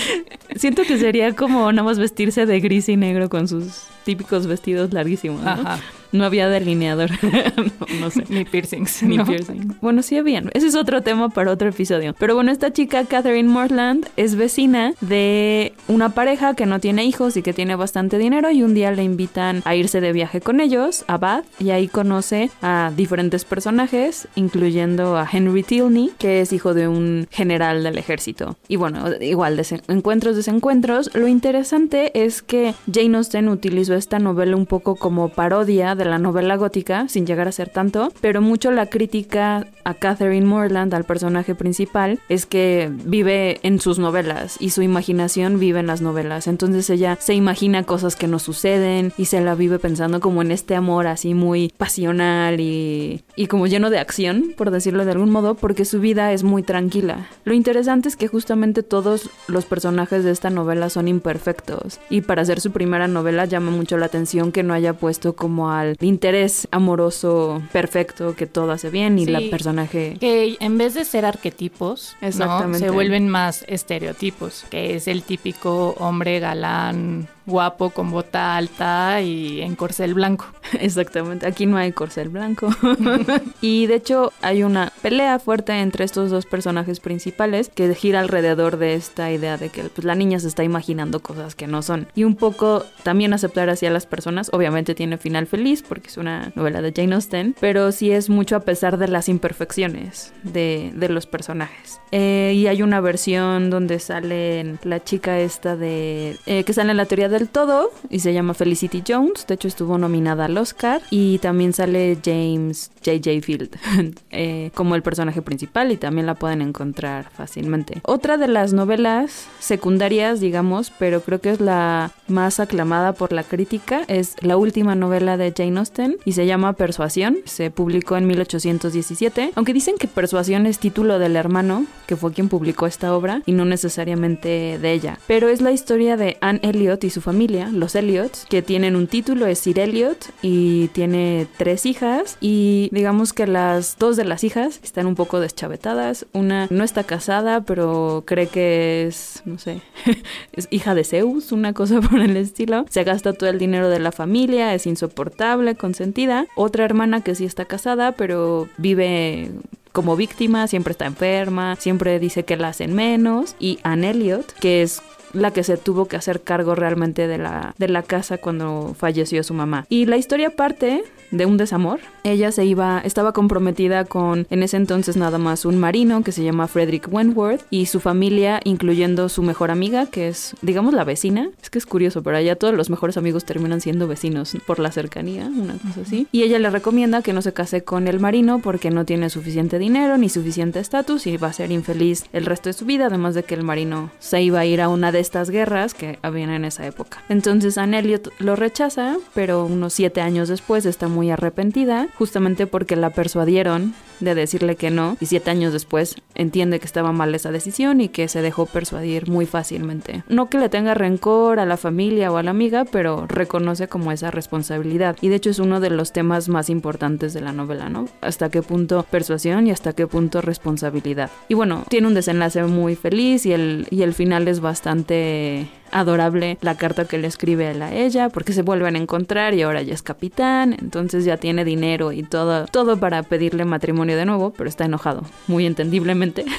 Siento 0.56 0.82
que 0.82 0.98
sería 0.98 1.36
como 1.36 1.70
nada 1.72 1.84
más 1.84 1.98
vestirse 1.98 2.46
de 2.46 2.58
gris 2.60 2.88
y 2.88 2.96
negro 2.96 3.28
con 3.28 3.48
sus 3.48 3.84
típicos 4.10 4.48
vestidos 4.48 4.92
larguísimos. 4.92 5.40
¿no? 5.40 5.50
Ajá. 5.50 5.78
No 6.12 6.24
había 6.24 6.48
delineador. 6.48 7.10
no, 7.22 8.00
no 8.00 8.10
sé. 8.10 8.24
Ni 8.28 8.44
piercings. 8.44 9.02
Ni 9.02 9.16
¿no? 9.16 9.24
piercing. 9.24 9.76
Bueno, 9.80 10.02
sí 10.02 10.16
habían. 10.16 10.50
Ese 10.54 10.66
es 10.66 10.74
otro 10.74 11.02
tema 11.02 11.28
para 11.28 11.52
otro 11.52 11.68
episodio. 11.68 12.14
Pero 12.18 12.34
bueno, 12.34 12.50
esta 12.50 12.72
chica, 12.72 13.04
Catherine 13.04 13.48
Morland, 13.48 14.08
es 14.16 14.34
vecina 14.34 14.94
de 15.00 15.72
una 15.86 16.10
pareja 16.10 16.54
que 16.54 16.66
no 16.66 16.80
tiene 16.80 17.04
hijos 17.04 17.36
y 17.36 17.42
que 17.42 17.52
tiene 17.52 17.76
bastante 17.76 18.18
dinero. 18.18 18.50
Y 18.50 18.62
un 18.62 18.74
día 18.74 18.90
le 18.90 19.04
invitan 19.04 19.62
a 19.64 19.76
irse 19.76 20.00
de 20.00 20.12
viaje 20.12 20.40
con 20.40 20.60
ellos 20.60 21.04
a 21.06 21.16
Bath. 21.18 21.44
Y 21.60 21.70
ahí 21.70 21.86
conoce 21.86 22.50
a 22.60 22.92
diferentes 22.96 23.44
personajes, 23.44 24.26
incluyendo 24.34 25.16
a 25.16 25.28
Henry 25.30 25.62
Tilney, 25.62 26.10
que 26.18 26.40
es 26.40 26.52
hijo 26.52 26.74
de 26.74 26.88
un 26.88 27.28
general 27.30 27.84
del 27.84 27.98
ejército. 27.98 28.56
Y 28.66 28.76
bueno, 28.76 29.04
igual, 29.20 29.60
encuentros, 29.86 30.34
desencuentros. 30.34 31.14
Lo 31.14 31.28
interesante 31.28 32.24
es 32.24 32.42
que 32.42 32.74
Jane 32.92 33.16
Austen 33.16 33.48
utilizó 33.48 33.94
esta 34.00 34.18
novela 34.18 34.56
un 34.56 34.66
poco 34.66 34.96
como 34.96 35.28
parodia 35.28 35.94
de 35.94 36.04
la 36.04 36.18
novela 36.18 36.56
gótica, 36.56 37.08
sin 37.08 37.26
llegar 37.26 37.46
a 37.46 37.52
ser 37.52 37.68
tanto, 37.68 38.12
pero 38.20 38.40
mucho 38.40 38.72
la 38.72 38.86
crítica 38.86 39.66
a 39.84 39.94
Catherine 39.94 40.46
Morland, 40.46 40.92
al 40.94 41.04
personaje 41.04 41.54
principal, 41.54 42.18
es 42.28 42.46
que 42.46 42.90
vive 43.04 43.60
en 43.62 43.80
sus 43.80 43.98
novelas 43.98 44.56
y 44.58 44.70
su 44.70 44.82
imaginación 44.82 45.58
vive 45.58 45.80
en 45.80 45.86
las 45.86 46.00
novelas. 46.00 46.46
Entonces 46.46 46.90
ella 46.90 47.16
se 47.20 47.34
imagina 47.34 47.84
cosas 47.84 48.16
que 48.16 48.26
no 48.26 48.38
suceden 48.38 49.12
y 49.16 49.26
se 49.26 49.40
la 49.40 49.54
vive 49.54 49.78
pensando 49.78 50.20
como 50.20 50.42
en 50.42 50.50
este 50.50 50.74
amor 50.74 51.06
así 51.06 51.34
muy 51.34 51.72
pasional 51.76 52.60
y, 52.60 53.22
y 53.36 53.46
como 53.46 53.66
lleno 53.66 53.90
de 53.90 53.98
acción, 53.98 54.54
por 54.56 54.70
decirlo 54.70 55.04
de 55.04 55.12
algún 55.12 55.30
modo, 55.30 55.54
porque 55.54 55.84
su 55.84 56.00
vida 56.00 56.32
es 56.32 56.42
muy 56.42 56.62
tranquila. 56.62 57.28
Lo 57.44 57.54
interesante 57.54 58.08
es 58.08 58.16
que 58.16 58.28
justamente 58.28 58.82
todos 58.82 59.30
los 59.46 59.64
personajes 59.64 60.24
de 60.24 60.30
esta 60.30 60.50
novela 60.50 60.90
son 60.90 61.08
imperfectos 61.08 62.00
y 62.08 62.22
para 62.22 62.42
hacer 62.42 62.60
su 62.60 62.70
primera 62.70 63.08
novela 63.08 63.44
llama 63.44 63.70
mucho 63.80 63.96
la 63.96 64.06
atención 64.06 64.52
que 64.52 64.62
no 64.62 64.74
haya 64.74 64.92
puesto 64.92 65.34
como 65.34 65.70
al 65.70 65.96
interés 66.00 66.68
amoroso 66.70 67.62
perfecto 67.72 68.34
que 68.36 68.46
todo 68.46 68.70
hace 68.72 68.90
bien 68.90 69.18
y 69.18 69.24
Sí. 69.24 69.30
la 69.30 69.40
personaje 69.50 70.16
Que 70.20 70.56
en 70.60 70.76
vez 70.78 70.94
de 70.94 71.04
ser 71.04 71.24
arquetipos, 71.24 72.16
¿no? 72.20 72.28
Exactamente. 72.28 72.78
se 72.80 72.90
vuelven 72.90 73.28
más 73.28 73.64
estereotipos, 73.68 74.64
que 74.70 74.96
es 74.96 75.08
el 75.08 75.22
típico 75.22 75.94
hombre 75.98 76.40
galán, 76.40 77.28
guapo, 77.50 77.90
con 77.90 78.10
bota 78.10 78.56
alta 78.56 79.20
y 79.20 79.60
en 79.60 79.76
corcel 79.76 80.14
blanco. 80.14 80.46
Exactamente, 80.80 81.46
aquí 81.46 81.66
no 81.66 81.76
hay 81.76 81.92
corcel 81.92 82.28
blanco. 82.28 82.70
y 83.60 83.86
de 83.86 83.94
hecho 83.96 84.32
hay 84.40 84.62
una 84.62 84.92
pelea 85.02 85.38
fuerte 85.38 85.72
entre 85.72 86.04
estos 86.04 86.30
dos 86.30 86.46
personajes 86.46 87.00
principales 87.00 87.68
que 87.68 87.94
gira 87.94 88.20
alrededor 88.20 88.78
de 88.78 88.94
esta 88.94 89.30
idea 89.30 89.56
de 89.56 89.68
que 89.68 89.82
pues, 89.84 90.04
la 90.04 90.14
niña 90.14 90.38
se 90.40 90.48
está 90.48 90.64
imaginando 90.64 91.20
cosas 91.20 91.54
que 91.54 91.66
no 91.66 91.82
son. 91.82 92.06
Y 92.14 92.24
un 92.24 92.36
poco 92.36 92.84
también 93.02 93.32
aceptar 93.32 93.68
así 93.68 93.86
a 93.86 93.90
las 93.90 94.06
personas. 94.06 94.50
Obviamente 94.52 94.94
tiene 94.94 95.18
final 95.18 95.46
feliz 95.46 95.82
porque 95.86 96.08
es 96.08 96.16
una 96.16 96.52
novela 96.54 96.82
de 96.82 96.92
Jane 96.94 97.14
Austen, 97.14 97.54
pero 97.60 97.92
sí 97.92 98.12
es 98.12 98.30
mucho 98.30 98.56
a 98.56 98.60
pesar 98.60 98.96
de 98.98 99.08
las 99.08 99.28
imperfecciones 99.28 100.32
de, 100.42 100.92
de 100.94 101.08
los 101.08 101.26
personajes. 101.26 102.00
Eh, 102.12 102.52
y 102.56 102.66
hay 102.66 102.82
una 102.82 103.00
versión 103.00 103.70
donde 103.70 103.98
sale 103.98 104.76
la 104.82 105.02
chica 105.02 105.38
esta 105.38 105.76
de... 105.76 106.36
eh, 106.46 106.64
que 106.64 106.72
sale 106.72 106.90
en 106.90 106.96
la 106.96 107.06
teoría 107.06 107.28
del 107.40 107.48
todo 107.48 107.90
y 108.10 108.20
se 108.20 108.34
llama 108.34 108.52
Felicity 108.54 109.02
Jones. 109.06 109.46
De 109.46 109.54
hecho 109.54 109.66
estuvo 109.66 109.96
nominada 109.96 110.44
al 110.44 110.56
Oscar. 110.58 111.00
Y 111.10 111.38
también 111.38 111.72
sale 111.72 112.18
James 112.22 112.90
J.J. 113.04 113.40
Field 113.42 113.76
eh, 114.30 114.70
como 114.74 114.94
el 114.94 115.02
personaje 115.02 115.40
principal 115.42 115.90
y 115.90 115.96
también 115.96 116.26
la 116.26 116.34
pueden 116.34 116.60
encontrar 116.60 117.30
fácilmente. 117.30 118.00
Otra 118.04 118.36
de 118.36 118.46
las 118.46 118.72
novelas 118.72 119.46
secundarias, 119.58 120.40
digamos, 120.40 120.92
pero 120.98 121.22
creo 121.22 121.40
que 121.40 121.50
es 121.50 121.60
la 121.60 122.12
más 122.28 122.60
aclamada 122.60 123.14
por 123.14 123.32
la 123.32 123.42
crítica, 123.42 124.02
es 124.06 124.36
la 124.40 124.56
última 124.56 124.94
novela 124.94 125.36
de 125.36 125.52
Jane 125.56 125.78
Austen 125.78 126.18
y 126.24 126.32
se 126.32 126.46
llama 126.46 126.74
Persuasión. 126.74 127.38
Se 127.46 127.70
publicó 127.70 128.16
en 128.16 128.26
1817, 128.26 129.52
aunque 129.54 129.72
dicen 129.72 129.96
que 129.98 130.08
Persuasión 130.08 130.66
es 130.66 130.78
título 130.78 131.18
del 131.18 131.36
hermano, 131.36 131.86
que 132.06 132.16
fue 132.16 132.32
quien 132.32 132.48
publicó 132.48 132.86
esta 132.86 133.14
obra, 133.14 133.42
y 133.46 133.52
no 133.52 133.64
necesariamente 133.64 134.78
de 134.78 134.92
ella. 134.92 135.18
Pero 135.26 135.48
es 135.48 135.62
la 135.62 135.72
historia 135.72 136.16
de 136.16 136.36
Anne 136.40 136.60
Elliot 136.62 137.02
y 137.04 137.10
su 137.10 137.20
familia, 137.20 137.29
los 137.32 137.94
Elliots, 137.94 138.46
que 138.48 138.62
tienen 138.62 138.96
un 138.96 139.06
título, 139.06 139.46
es 139.46 139.58
Sir 139.58 139.78
Elliot, 139.78 140.30
y 140.42 140.88
tiene 140.88 141.46
tres 141.56 141.86
hijas, 141.86 142.36
y 142.40 142.88
digamos 142.92 143.32
que 143.32 143.46
las 143.46 143.96
dos 143.98 144.16
de 144.16 144.24
las 144.24 144.44
hijas 144.44 144.80
están 144.82 145.06
un 145.06 145.14
poco 145.14 145.40
deschavetadas. 145.40 146.26
Una 146.32 146.66
no 146.70 146.84
está 146.84 147.04
casada, 147.04 147.62
pero 147.62 148.24
cree 148.26 148.46
que 148.48 149.06
es, 149.06 149.42
no 149.44 149.58
sé, 149.58 149.80
es 150.52 150.68
hija 150.70 150.94
de 150.94 151.04
Zeus, 151.04 151.52
una 151.52 151.72
cosa 151.72 152.00
por 152.10 152.20
el 152.20 152.36
estilo. 152.36 152.84
Se 152.90 153.04
gasta 153.04 153.32
todo 153.32 153.48
el 153.48 153.58
dinero 153.58 153.88
de 153.88 153.98
la 153.98 154.12
familia, 154.12 154.74
es 154.74 154.86
insoportable, 154.86 155.74
consentida. 155.74 156.46
Otra 156.56 156.84
hermana 156.84 157.22
que 157.22 157.34
sí 157.34 157.44
está 157.44 157.64
casada, 157.64 158.12
pero 158.12 158.68
vive 158.76 159.50
como 159.92 160.16
víctima, 160.16 160.66
siempre 160.68 160.92
está 160.92 161.06
enferma, 161.06 161.76
siempre 161.76 162.18
dice 162.18 162.44
que 162.44 162.56
la 162.56 162.68
hacen 162.68 162.94
menos. 162.94 163.56
Y 163.58 163.78
Anne 163.82 164.10
Elliot, 164.10 164.52
que 164.54 164.82
es 164.82 165.02
la 165.32 165.52
que 165.52 165.64
se 165.64 165.76
tuvo 165.76 166.06
que 166.06 166.16
hacer 166.16 166.42
cargo 166.42 166.74
realmente 166.74 167.26
de 167.26 167.38
la, 167.38 167.74
de 167.78 167.88
la 167.88 168.02
casa 168.02 168.38
cuando 168.38 168.94
falleció 168.96 169.42
su 169.42 169.54
mamá. 169.54 169.86
Y 169.88 170.06
la 170.06 170.16
historia 170.16 170.50
parte 170.50 171.04
de 171.30 171.46
un 171.46 171.56
desamor. 171.56 172.00
Ella 172.24 172.52
se 172.52 172.64
iba, 172.64 173.00
estaba 173.04 173.32
comprometida 173.32 174.04
con 174.04 174.46
en 174.50 174.62
ese 174.62 174.76
entonces 174.76 175.16
nada 175.16 175.38
más 175.38 175.64
un 175.64 175.78
marino 175.78 176.22
que 176.22 176.32
se 176.32 176.44
llama 176.44 176.68
Frederick 176.68 177.08
Wentworth 177.10 177.62
y 177.70 177.86
su 177.86 178.00
familia, 178.00 178.60
incluyendo 178.64 179.28
su 179.28 179.42
mejor 179.42 179.70
amiga, 179.70 180.06
que 180.06 180.28
es, 180.28 180.54
digamos, 180.62 180.94
la 180.94 181.04
vecina. 181.04 181.50
Es 181.62 181.70
que 181.70 181.78
es 181.78 181.86
curioso, 181.86 182.22
pero 182.22 182.36
allá 182.36 182.56
todos 182.56 182.74
los 182.74 182.90
mejores 182.90 183.16
amigos 183.16 183.44
terminan 183.44 183.80
siendo 183.80 184.08
vecinos 184.08 184.56
por 184.66 184.78
la 184.78 184.92
cercanía, 184.92 185.46
una 185.46 185.74
cosa 185.74 186.02
así. 186.02 186.26
Y 186.32 186.42
ella 186.42 186.58
le 186.58 186.70
recomienda 186.70 187.22
que 187.22 187.32
no 187.32 187.42
se 187.42 187.52
case 187.52 187.82
con 187.82 188.08
el 188.08 188.20
marino 188.20 188.60
porque 188.60 188.90
no 188.90 189.04
tiene 189.04 189.30
suficiente 189.30 189.78
dinero 189.78 190.18
ni 190.18 190.28
suficiente 190.28 190.80
estatus 190.80 191.26
y 191.26 191.36
va 191.36 191.48
a 191.48 191.52
ser 191.52 191.70
infeliz 191.70 192.24
el 192.32 192.46
resto 192.46 192.68
de 192.68 192.72
su 192.74 192.84
vida, 192.84 193.06
además 193.06 193.34
de 193.34 193.42
que 193.42 193.54
el 193.54 193.62
marino 193.62 194.10
se 194.18 194.42
iba 194.42 194.60
a 194.60 194.66
ir 194.66 194.80
a 194.80 194.88
una 194.88 195.12
de 195.12 195.20
estas 195.20 195.50
guerras 195.50 195.94
que 195.94 196.18
habían 196.22 196.50
en 196.50 196.64
esa 196.64 196.86
época. 196.86 197.22
Entonces 197.28 197.78
Anne 197.78 197.98
Elliot 197.98 198.32
lo 198.38 198.56
rechaza, 198.56 199.16
pero 199.34 199.64
unos 199.64 199.92
siete 199.92 200.20
años 200.20 200.48
después 200.48 200.86
está 200.86 201.08
muy 201.08 201.19
muy 201.20 201.30
arrepentida, 201.30 202.08
justamente 202.16 202.66
porque 202.66 202.96
la 202.96 203.10
persuadieron 203.10 203.92
de 204.20 204.34
decirle 204.34 204.76
que 204.76 204.90
no 204.90 205.18
y 205.20 205.26
siete 205.26 205.50
años 205.50 205.74
después 205.74 206.16
entiende 206.34 206.80
que 206.80 206.86
estaba 206.86 207.12
mal 207.12 207.34
esa 207.34 207.50
decisión 207.50 208.00
y 208.00 208.08
que 208.08 208.26
se 208.26 208.40
dejó 208.40 208.64
persuadir 208.64 209.28
muy 209.28 209.44
fácilmente. 209.44 210.22
No 210.30 210.48
que 210.48 210.56
le 210.56 210.70
tenga 210.70 210.94
rencor 210.94 211.60
a 211.60 211.66
la 211.66 211.76
familia 211.76 212.32
o 212.32 212.38
a 212.38 212.42
la 212.42 212.52
amiga, 212.52 212.86
pero 212.86 213.26
reconoce 213.26 213.86
como 213.86 214.12
esa 214.12 214.30
responsabilidad 214.30 215.18
y 215.20 215.28
de 215.28 215.36
hecho 215.36 215.50
es 215.50 215.58
uno 215.58 215.78
de 215.78 215.90
los 215.90 216.12
temas 216.12 216.48
más 216.48 216.70
importantes 216.70 217.34
de 217.34 217.42
la 217.42 217.52
novela, 217.52 217.90
¿no? 217.90 218.08
Hasta 218.22 218.48
qué 218.48 218.62
punto 218.62 219.04
persuasión 219.10 219.66
y 219.66 219.72
hasta 219.72 219.92
qué 219.92 220.06
punto 220.06 220.40
responsabilidad. 220.40 221.30
Y 221.48 221.54
bueno, 221.54 221.84
tiene 221.90 222.06
un 222.06 222.14
desenlace 222.14 222.64
muy 222.64 222.96
feliz 222.96 223.44
y 223.44 223.52
el, 223.52 223.86
y 223.90 224.00
el 224.00 224.14
final 224.14 224.48
es 224.48 224.60
bastante 224.60 225.68
adorable 225.92 226.58
la 226.60 226.76
carta 226.76 227.04
que 227.04 227.18
le 227.18 227.26
escribe 227.26 227.68
a 227.68 227.94
ella 227.94 228.28
porque 228.28 228.52
se 228.52 228.62
vuelven 228.62 228.96
a 228.96 228.98
encontrar 228.98 229.54
y 229.54 229.62
ahora 229.62 229.82
ya 229.82 229.94
es 229.94 230.02
capitán, 230.02 230.76
entonces 230.80 231.24
ya 231.24 231.36
tiene 231.36 231.64
dinero 231.64 232.12
y 232.12 232.22
todo, 232.22 232.66
todo 232.66 232.98
para 232.98 233.22
pedirle 233.22 233.64
matrimonio 233.64 234.16
de 234.16 234.24
nuevo, 234.24 234.52
pero 234.56 234.68
está 234.68 234.84
enojado, 234.84 235.24
muy 235.46 235.66
entendiblemente. 235.66 236.44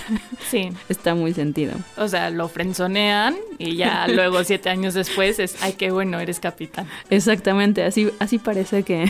Sí. 0.50 0.70
está 0.90 1.16
muy 1.16 1.34
sentido. 1.34 1.74
O 1.96 2.10
sea, 2.10 2.30
lo 2.30 2.50
frenzonean 2.50 3.36
y 3.58 3.78
ya 3.78 4.06
luego 4.10 4.44
siete 4.44 4.70
años 4.70 4.94
después 4.94 5.40
es, 5.40 5.62
ay, 5.62 5.74
qué 5.74 5.92
bueno, 5.92 6.20
eres 6.20 6.42
capitán. 6.42 6.88
Exactamente, 7.10 7.84
así, 7.84 8.10
así 8.20 8.38
parece 8.38 8.84
que 8.84 9.10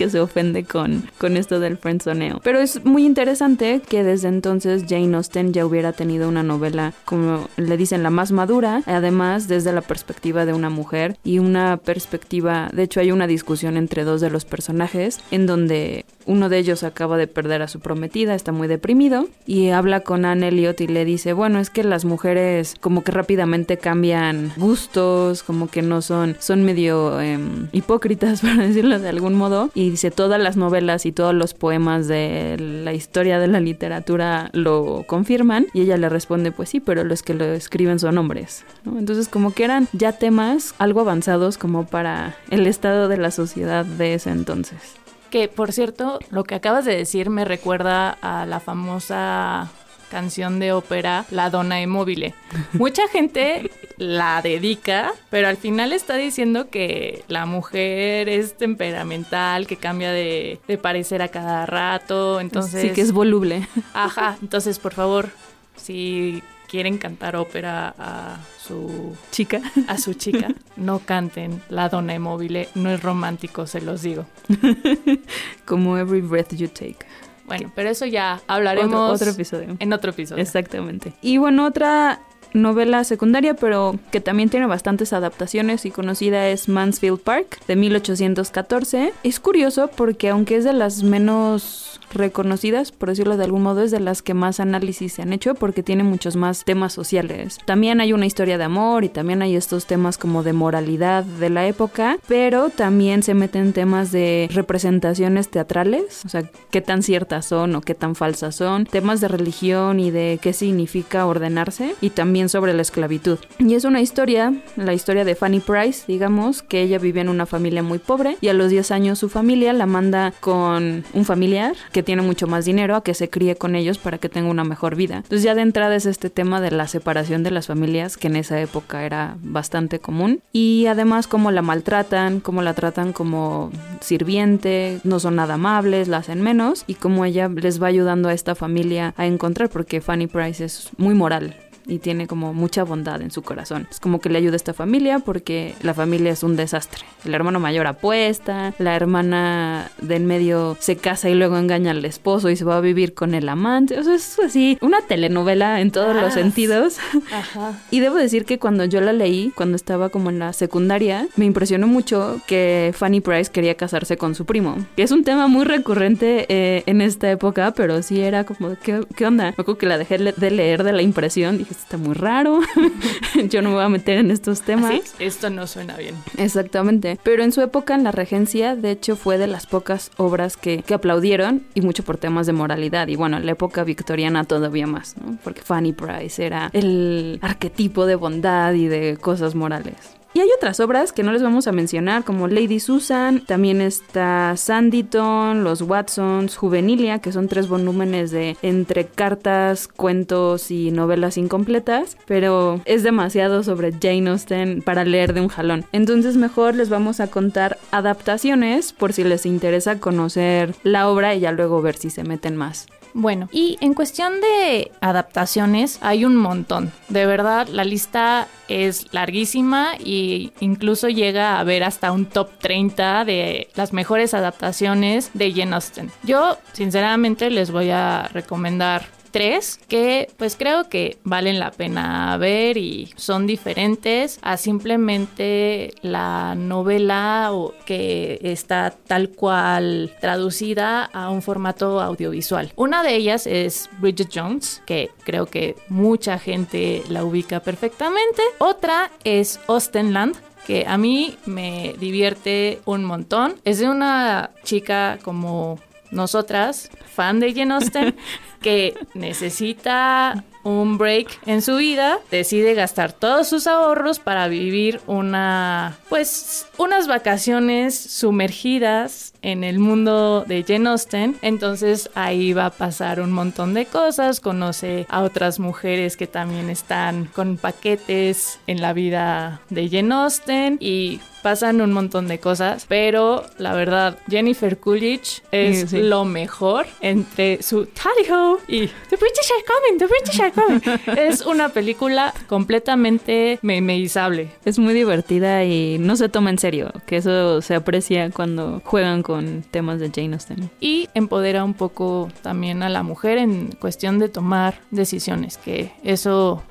que 0.00 0.08
se 0.08 0.18
ofende 0.18 0.64
con, 0.64 1.04
con 1.18 1.36
esto 1.36 1.60
del 1.60 1.76
friendzoneo. 1.76 2.40
Pero 2.42 2.58
es 2.58 2.86
muy 2.86 3.04
interesante 3.04 3.82
que 3.86 4.02
desde 4.02 4.28
entonces 4.28 4.84
Jane 4.88 5.14
Austen 5.14 5.52
ya 5.52 5.66
hubiera 5.66 5.92
tenido 5.92 6.26
una 6.26 6.42
novela, 6.42 6.94
como 7.04 7.50
le 7.58 7.76
dicen, 7.76 8.02
la 8.02 8.08
más 8.08 8.32
madura, 8.32 8.82
además 8.86 9.46
desde 9.46 9.74
la 9.74 9.82
perspectiva 9.82 10.46
de 10.46 10.54
una 10.54 10.70
mujer 10.70 11.18
y 11.22 11.38
una 11.38 11.76
perspectiva, 11.76 12.70
de 12.72 12.84
hecho 12.84 13.00
hay 13.00 13.12
una 13.12 13.26
discusión 13.26 13.76
entre 13.76 14.04
dos 14.04 14.22
de 14.22 14.30
los 14.30 14.46
personajes 14.46 15.20
en 15.30 15.44
donde 15.44 16.06
uno 16.26 16.48
de 16.48 16.58
ellos 16.58 16.82
acaba 16.82 17.16
de 17.16 17.26
perder 17.26 17.62
a 17.62 17.68
su 17.68 17.80
prometida, 17.80 18.34
está 18.34 18.52
muy 18.52 18.68
deprimido 18.68 19.28
y 19.46 19.70
habla 19.70 20.00
con 20.00 20.24
Anne 20.24 20.48
Elliot 20.48 20.80
y 20.80 20.86
le 20.86 21.04
dice, 21.04 21.32
bueno, 21.32 21.58
es 21.58 21.70
que 21.70 21.84
las 21.84 22.04
mujeres 22.04 22.76
como 22.80 23.02
que 23.02 23.12
rápidamente 23.12 23.78
cambian 23.78 24.52
gustos, 24.56 25.42
como 25.42 25.68
que 25.68 25.82
no 25.82 26.02
son, 26.02 26.36
son 26.38 26.64
medio 26.64 27.20
em, 27.20 27.68
hipócritas, 27.72 28.40
para 28.42 28.66
decirlo 28.66 28.98
de 28.98 29.08
algún 29.08 29.34
modo. 29.34 29.70
Y 29.74 29.90
dice, 29.90 30.10
todas 30.10 30.40
las 30.40 30.56
novelas 30.56 31.06
y 31.06 31.12
todos 31.12 31.34
los 31.34 31.54
poemas 31.54 32.08
de 32.08 32.56
la 32.58 32.92
historia 32.92 33.38
de 33.38 33.48
la 33.48 33.60
literatura 33.60 34.50
lo 34.52 35.04
confirman. 35.06 35.66
Y 35.72 35.82
ella 35.82 35.96
le 35.96 36.08
responde, 36.08 36.52
pues 36.52 36.68
sí, 36.68 36.80
pero 36.80 37.04
los 37.04 37.22
que 37.22 37.34
lo 37.34 37.44
escriben 37.44 37.98
son 37.98 38.18
hombres. 38.18 38.64
Entonces 38.84 39.28
como 39.28 39.52
que 39.52 39.64
eran 39.64 39.88
ya 39.92 40.12
temas 40.12 40.74
algo 40.78 41.00
avanzados 41.00 41.58
como 41.58 41.86
para 41.86 42.36
el 42.50 42.66
estado 42.66 43.08
de 43.08 43.16
la 43.16 43.30
sociedad 43.30 43.84
de 43.84 44.14
ese 44.14 44.30
entonces. 44.30 44.99
Que 45.30 45.48
por 45.48 45.72
cierto, 45.72 46.18
lo 46.30 46.44
que 46.44 46.56
acabas 46.56 46.84
de 46.84 46.96
decir 46.96 47.30
me 47.30 47.44
recuerda 47.44 48.10
a 48.10 48.46
la 48.46 48.60
famosa 48.60 49.70
canción 50.10 50.58
de 50.58 50.72
ópera 50.72 51.24
La 51.30 51.48
Donna 51.48 51.80
Immobile. 51.80 52.34
Mucha 52.72 53.06
gente 53.12 53.70
la 53.96 54.42
dedica, 54.42 55.12
pero 55.30 55.48
al 55.48 55.56
final 55.56 55.92
está 55.92 56.16
diciendo 56.16 56.68
que 56.68 57.24
la 57.28 57.46
mujer 57.46 58.28
es 58.28 58.56
temperamental, 58.56 59.66
que 59.66 59.76
cambia 59.76 60.10
de, 60.10 60.58
parecer 60.82 61.22
a 61.22 61.28
cada 61.28 61.64
rato, 61.64 62.40
entonces... 62.40 62.82
Sí, 62.82 62.90
que 62.90 63.02
es 63.02 63.12
voluble. 63.12 63.68
Ajá, 63.94 64.36
entonces 64.42 64.78
por 64.78 64.94
favor, 64.94 65.30
si 65.76 66.42
quieren 66.70 66.98
cantar 66.98 67.34
ópera 67.34 67.92
a 67.98 68.38
su 68.64 69.16
chica, 69.32 69.60
a 69.88 69.98
su 69.98 70.14
chica, 70.14 70.54
no 70.76 71.00
canten 71.00 71.60
La 71.68 71.88
Donna 71.88 72.14
Immobile, 72.14 72.68
no 72.76 72.90
es 72.90 73.02
romántico, 73.02 73.66
se 73.66 73.80
los 73.80 74.02
digo. 74.02 74.24
Como 75.64 75.98
Every 75.98 76.20
Breath 76.20 76.54
You 76.54 76.68
Take. 76.68 76.98
Bueno, 77.46 77.72
pero 77.74 77.90
eso 77.90 78.06
ya 78.06 78.40
hablaremos 78.46 79.20
otro, 79.20 79.32
episodio. 79.32 79.76
En 79.80 79.92
otro 79.92 80.12
episodio. 80.12 80.40
Exactamente. 80.40 81.12
Y 81.20 81.38
bueno, 81.38 81.66
otra 81.66 82.20
novela 82.52 83.04
secundaria, 83.04 83.54
pero 83.54 83.98
que 84.10 84.20
también 84.20 84.48
tiene 84.48 84.66
bastantes 84.66 85.12
adaptaciones 85.12 85.84
y 85.84 85.90
conocida 85.90 86.48
es 86.48 86.68
Mansfield 86.68 87.20
Park 87.20 87.64
de 87.66 87.76
1814. 87.76 89.12
Es 89.22 89.40
curioso 89.40 89.90
porque 89.94 90.30
aunque 90.30 90.56
es 90.56 90.64
de 90.64 90.72
las 90.72 91.02
menos 91.02 92.00
reconocidas, 92.12 92.92
por 92.92 93.08
decirlo 93.08 93.36
de 93.36 93.44
algún 93.44 93.62
modo, 93.62 93.82
es 93.82 93.90
de 93.90 94.00
las 94.00 94.22
que 94.22 94.34
más 94.34 94.60
análisis 94.60 95.14
se 95.14 95.22
han 95.22 95.32
hecho 95.32 95.54
porque 95.54 95.82
tiene 95.82 96.02
muchos 96.02 96.36
más 96.36 96.64
temas 96.64 96.92
sociales. 96.92 97.58
También 97.64 98.00
hay 98.00 98.12
una 98.12 98.26
historia 98.26 98.58
de 98.58 98.64
amor 98.64 99.04
y 99.04 99.08
también 99.08 99.42
hay 99.42 99.56
estos 99.56 99.86
temas 99.86 100.18
como 100.18 100.42
de 100.42 100.52
moralidad 100.52 101.24
de 101.24 101.50
la 101.50 101.66
época, 101.66 102.18
pero 102.26 102.70
también 102.70 103.22
se 103.22 103.34
meten 103.34 103.72
temas 103.72 104.12
de 104.12 104.48
representaciones 104.52 105.48
teatrales, 105.48 106.24
o 106.24 106.28
sea, 106.28 106.42
qué 106.70 106.80
tan 106.80 107.02
ciertas 107.02 107.46
son 107.46 107.76
o 107.76 107.80
qué 107.80 107.94
tan 107.94 108.14
falsas 108.14 108.56
son, 108.56 108.86
temas 108.86 109.20
de 109.20 109.28
religión 109.28 110.00
y 110.00 110.10
de 110.10 110.38
qué 110.42 110.52
significa 110.52 111.26
ordenarse 111.26 111.94
y 112.00 112.10
también 112.10 112.39
sobre 112.48 112.74
la 112.74 112.82
esclavitud. 112.82 113.38
Y 113.58 113.74
es 113.74 113.84
una 113.84 114.00
historia, 114.00 114.52
la 114.76 114.94
historia 114.94 115.24
de 115.24 115.34
Fanny 115.34 115.60
Price, 115.60 116.04
digamos, 116.06 116.62
que 116.62 116.82
ella 116.82 116.98
vive 116.98 117.20
en 117.20 117.28
una 117.28 117.46
familia 117.46 117.82
muy 117.82 117.98
pobre 117.98 118.36
y 118.40 118.48
a 118.48 118.54
los 118.54 118.70
10 118.70 118.90
años 118.90 119.18
su 119.18 119.28
familia 119.28 119.72
la 119.72 119.86
manda 119.86 120.32
con 120.40 121.04
un 121.12 121.24
familiar 121.24 121.74
que 121.92 122.02
tiene 122.02 122.22
mucho 122.22 122.46
más 122.46 122.64
dinero 122.64 122.96
a 122.96 123.02
que 123.02 123.14
se 123.14 123.28
críe 123.28 123.56
con 123.56 123.74
ellos 123.74 123.98
para 123.98 124.18
que 124.18 124.28
tenga 124.28 124.50
una 124.50 124.64
mejor 124.64 124.96
vida. 124.96 125.16
Entonces 125.16 125.42
ya 125.42 125.54
de 125.54 125.62
entrada 125.62 125.94
es 125.96 126.06
este 126.06 126.30
tema 126.30 126.60
de 126.60 126.70
la 126.70 126.86
separación 126.86 127.42
de 127.42 127.50
las 127.50 127.66
familias 127.66 128.16
que 128.16 128.28
en 128.28 128.36
esa 128.36 128.60
época 128.60 129.04
era 129.04 129.36
bastante 129.42 129.98
común 129.98 130.42
y 130.52 130.86
además 130.86 131.26
cómo 131.26 131.50
la 131.50 131.62
maltratan, 131.62 132.40
cómo 132.40 132.62
la 132.62 132.74
tratan 132.74 133.12
como 133.12 133.70
sirviente, 134.00 135.00
no 135.04 135.20
son 135.20 135.36
nada 135.36 135.54
amables, 135.54 136.08
la 136.08 136.18
hacen 136.18 136.40
menos 136.40 136.84
y 136.86 136.94
cómo 136.94 137.24
ella 137.24 137.48
les 137.48 137.82
va 137.82 137.88
ayudando 137.88 138.28
a 138.28 138.32
esta 138.32 138.54
familia 138.54 139.14
a 139.16 139.26
encontrar 139.26 139.68
porque 139.68 140.00
Fanny 140.00 140.26
Price 140.26 140.64
es 140.64 140.90
muy 140.96 141.14
moral 141.14 141.56
y 141.86 141.98
tiene 141.98 142.26
como 142.26 142.54
mucha 142.54 142.84
bondad 142.84 143.20
en 143.22 143.30
su 143.30 143.42
corazón. 143.42 143.86
Es 143.90 144.00
como 144.00 144.20
que 144.20 144.28
le 144.28 144.38
ayuda 144.38 144.54
a 144.54 144.56
esta 144.56 144.74
familia 144.74 145.18
porque 145.18 145.74
la 145.82 145.94
familia 145.94 146.32
es 146.32 146.42
un 146.42 146.56
desastre. 146.56 147.04
El 147.24 147.34
hermano 147.34 147.60
mayor 147.60 147.86
apuesta, 147.86 148.74
la 148.78 148.96
hermana 148.96 149.90
de 150.00 150.16
en 150.16 150.26
medio 150.26 150.76
se 150.80 150.96
casa 150.96 151.28
y 151.28 151.34
luego 151.34 151.56
engaña 151.58 151.92
al 151.92 152.04
esposo 152.04 152.50
y 152.50 152.56
se 152.56 152.64
va 152.64 152.76
a 152.76 152.80
vivir 152.80 153.14
con 153.14 153.34
el 153.34 153.48
amante. 153.48 153.98
O 153.98 154.02
sea, 154.02 154.14
es 154.14 154.38
así, 154.38 154.78
una 154.80 155.00
telenovela 155.02 155.80
en 155.80 155.90
todos 155.90 156.14
los 156.14 156.24
ah, 156.24 156.30
sentidos. 156.30 156.98
Ajá. 157.32 157.78
Y 157.90 158.00
debo 158.00 158.16
decir 158.16 158.44
que 158.44 158.58
cuando 158.58 158.84
yo 158.84 159.00
la 159.00 159.12
leí, 159.12 159.52
cuando 159.54 159.76
estaba 159.76 160.10
como 160.10 160.30
en 160.30 160.38
la 160.38 160.52
secundaria, 160.52 161.26
me 161.36 161.44
impresionó 161.44 161.86
mucho 161.86 162.40
que 162.46 162.92
Fanny 162.94 163.20
Price 163.20 163.50
quería 163.50 163.74
casarse 163.74 164.16
con 164.16 164.34
su 164.34 164.44
primo, 164.44 164.76
que 164.96 165.02
es 165.02 165.10
un 165.10 165.24
tema 165.24 165.48
muy 165.48 165.64
recurrente 165.64 166.46
eh, 166.48 166.82
en 166.86 167.00
esta 167.00 167.30
época, 167.30 167.72
pero 167.74 168.02
sí 168.02 168.20
era 168.20 168.44
como, 168.44 168.76
¿qué, 168.82 169.04
qué 169.16 169.26
onda? 169.26 169.44
Me 169.44 169.50
acuerdo 169.50 169.78
que 169.78 169.86
la 169.86 169.98
dejé 169.98 170.18
de 170.18 170.50
leer 170.50 170.84
de 170.84 170.92
la 170.92 171.02
impresión, 171.02 171.58
dije, 171.58 171.69
está 171.74 171.96
muy 171.96 172.14
raro, 172.14 172.60
yo 173.48 173.62
no 173.62 173.70
me 173.70 173.74
voy 173.76 173.84
a 173.84 173.88
meter 173.88 174.18
en 174.18 174.30
estos 174.30 174.62
temas. 174.62 175.14
esto 175.18 175.50
no 175.50 175.66
suena 175.66 175.96
bien. 175.96 176.14
Exactamente, 176.36 177.18
pero 177.22 177.42
en 177.42 177.52
su 177.52 177.60
época 177.60 177.94
en 177.94 178.04
la 178.04 178.12
regencia, 178.12 178.76
de 178.76 178.90
hecho, 178.90 179.16
fue 179.16 179.38
de 179.38 179.46
las 179.46 179.66
pocas 179.66 180.10
obras 180.16 180.56
que, 180.56 180.82
que 180.82 180.94
aplaudieron 180.94 181.62
y 181.74 181.80
mucho 181.80 182.02
por 182.04 182.16
temas 182.16 182.46
de 182.46 182.52
moralidad. 182.52 183.08
Y 183.08 183.16
bueno, 183.16 183.36
en 183.36 183.46
la 183.46 183.52
época 183.52 183.84
victoriana 183.84 184.44
todavía 184.44 184.86
más, 184.86 185.16
¿no? 185.16 185.38
Porque 185.42 185.62
Fanny 185.62 185.92
Price 185.92 186.44
era 186.44 186.70
el 186.72 187.38
arquetipo 187.42 188.06
de 188.06 188.14
bondad 188.14 188.72
y 188.74 188.86
de 188.86 189.16
cosas 189.16 189.54
morales. 189.54 190.19
Y 190.32 190.38
hay 190.38 190.48
otras 190.56 190.78
obras 190.78 191.12
que 191.12 191.24
no 191.24 191.32
les 191.32 191.42
vamos 191.42 191.66
a 191.66 191.72
mencionar, 191.72 192.22
como 192.22 192.46
Lady 192.46 192.78
Susan, 192.78 193.40
también 193.40 193.80
está 193.80 194.56
Sanditon, 194.56 195.64
Los 195.64 195.82
Watsons, 195.82 196.56
Juvenilia, 196.56 197.18
que 197.18 197.32
son 197.32 197.48
tres 197.48 197.68
volúmenes 197.68 198.30
de 198.30 198.56
entre 198.62 199.06
cartas, 199.06 199.88
cuentos 199.88 200.70
y 200.70 200.92
novelas 200.92 201.36
incompletas, 201.36 202.16
pero 202.26 202.80
es 202.84 203.02
demasiado 203.02 203.64
sobre 203.64 203.92
Jane 203.92 204.30
Austen 204.30 204.82
para 204.82 205.04
leer 205.04 205.34
de 205.34 205.40
un 205.40 205.48
jalón. 205.48 205.84
Entonces 205.90 206.36
mejor 206.36 206.76
les 206.76 206.90
vamos 206.90 207.18
a 207.18 207.26
contar 207.26 207.78
adaptaciones 207.90 208.92
por 208.92 209.12
si 209.12 209.24
les 209.24 209.46
interesa 209.46 209.98
conocer 209.98 210.76
la 210.84 211.08
obra 211.08 211.34
y 211.34 211.40
ya 211.40 211.50
luego 211.50 211.82
ver 211.82 211.96
si 211.96 212.08
se 212.08 212.22
meten 212.22 212.54
más. 212.56 212.86
Bueno, 213.14 213.48
y 213.52 213.76
en 213.80 213.94
cuestión 213.94 214.40
de 214.40 214.92
adaptaciones 215.00 215.98
hay 216.00 216.24
un 216.24 216.36
montón. 216.36 216.92
De 217.08 217.26
verdad, 217.26 217.68
la 217.68 217.84
lista 217.84 218.48
es 218.68 219.12
larguísima 219.12 219.94
e 219.98 220.52
incluso 220.60 221.08
llega 221.08 221.58
a 221.58 221.64
ver 221.64 221.82
hasta 221.82 222.12
un 222.12 222.26
top 222.26 222.50
30 222.58 223.24
de 223.24 223.68
las 223.74 223.92
mejores 223.92 224.34
adaptaciones 224.34 225.30
de 225.34 225.52
Jane 225.52 225.74
Austen. 225.74 226.10
Yo, 226.22 226.58
sinceramente, 226.72 227.50
les 227.50 227.70
voy 227.70 227.90
a 227.90 228.28
recomendar 228.32 229.06
tres 229.30 229.78
que 229.88 230.28
pues 230.36 230.56
creo 230.56 230.88
que 230.88 231.18
valen 231.24 231.58
la 231.58 231.70
pena 231.70 232.36
ver 232.36 232.76
y 232.76 233.12
son 233.16 233.46
diferentes 233.46 234.38
a 234.42 234.56
simplemente 234.56 235.94
la 236.02 236.54
novela 236.54 237.48
o 237.52 237.74
que 237.86 238.38
está 238.42 238.94
tal 239.06 239.30
cual 239.30 240.12
traducida 240.20 241.04
a 241.04 241.30
un 241.30 241.42
formato 241.42 242.00
audiovisual. 242.00 242.72
Una 242.76 243.02
de 243.02 243.14
ellas 243.14 243.46
es 243.46 243.88
Bridget 244.00 244.30
Jones, 244.34 244.82
que 244.86 245.10
creo 245.24 245.46
que 245.46 245.76
mucha 245.88 246.38
gente 246.38 247.02
la 247.08 247.24
ubica 247.24 247.60
perfectamente. 247.60 248.42
Otra 248.58 249.10
es 249.24 249.60
Austenland, 249.68 250.36
que 250.66 250.84
a 250.86 250.98
mí 250.98 251.36
me 251.46 251.94
divierte 251.98 252.80
un 252.84 253.04
montón. 253.04 253.54
Es 253.64 253.78
de 253.78 253.88
una 253.88 254.50
chica 254.62 255.18
como 255.22 255.78
nosotras, 256.10 256.90
fan 257.14 257.40
de 257.40 257.54
Jane 257.54 257.74
Austen, 257.74 258.16
que 258.60 258.94
necesita 259.14 260.44
un 260.62 260.98
break 260.98 261.40
en 261.46 261.62
su 261.62 261.76
vida, 261.76 262.18
decide 262.30 262.74
gastar 262.74 263.12
todos 263.12 263.48
sus 263.48 263.66
ahorros 263.66 264.18
para 264.18 264.48
vivir 264.48 265.00
una, 265.06 265.96
pues, 266.08 266.66
unas 266.76 267.06
vacaciones 267.06 267.98
sumergidas 267.98 269.32
en 269.42 269.64
el 269.64 269.78
mundo 269.78 270.44
de 270.46 270.64
Jane 270.66 270.88
Austen. 270.88 271.36
Entonces 271.42 272.10
ahí 272.14 272.52
va 272.52 272.66
a 272.66 272.70
pasar 272.70 273.20
un 273.20 273.32
montón 273.32 273.74
de 273.74 273.86
cosas, 273.86 274.40
conoce 274.40 275.06
a 275.08 275.22
otras 275.22 275.58
mujeres 275.58 276.16
que 276.16 276.26
también 276.26 276.70
están 276.70 277.26
con 277.34 277.56
paquetes 277.56 278.58
en 278.66 278.80
la 278.80 278.92
vida 278.92 279.60
de 279.70 279.88
Jane 279.88 280.14
Austen 280.14 280.76
y 280.80 281.20
pasan 281.42 281.80
un 281.80 281.92
montón 281.92 282.28
de 282.28 282.38
cosas, 282.38 282.84
pero 282.86 283.44
la 283.56 283.72
verdad, 283.72 284.18
Jennifer 284.28 284.78
Coolidge 284.78 285.42
es 285.50 285.80
Sí, 285.80 285.86
sí. 285.88 286.02
lo 286.02 286.26
mejor 286.26 286.86
entre 287.00 287.62
su 287.62 287.86
Tally 287.86 288.30
Ho 288.30 288.58
y 288.68 288.88
The 289.08 289.16
British 289.16 289.50
are 289.56 289.64
coming, 289.66 289.98
The 289.98 290.06
British 290.06 290.40
are 290.40 290.52
coming. 290.52 291.18
es 291.18 291.40
una 291.46 291.70
película 291.70 292.34
completamente 292.46 293.58
memeizable. 293.62 294.50
Es 294.66 294.78
muy 294.78 294.92
divertida 294.92 295.64
y 295.64 295.96
no 295.98 296.16
se 296.16 296.28
toma 296.28 296.50
en 296.50 296.58
serio, 296.58 296.92
que 297.06 297.16
eso 297.16 297.62
se 297.62 297.74
aprecia 297.74 298.30
cuando 298.30 298.82
juegan 298.84 299.22
con 299.22 299.29
temas 299.70 300.00
de 300.00 300.10
Jane 300.14 300.34
Austen. 300.34 300.70
y 300.80 301.08
empodera 301.14 301.64
un 301.64 301.74
poco 301.74 302.28
también 302.42 302.82
a 302.82 302.88
la 302.88 303.02
mujer 303.02 303.38
en 303.38 303.72
cuestión 303.72 304.18
de 304.18 304.28
tomar 304.28 304.80
decisiones, 304.90 305.58
que 305.58 305.92
eso 306.02 306.62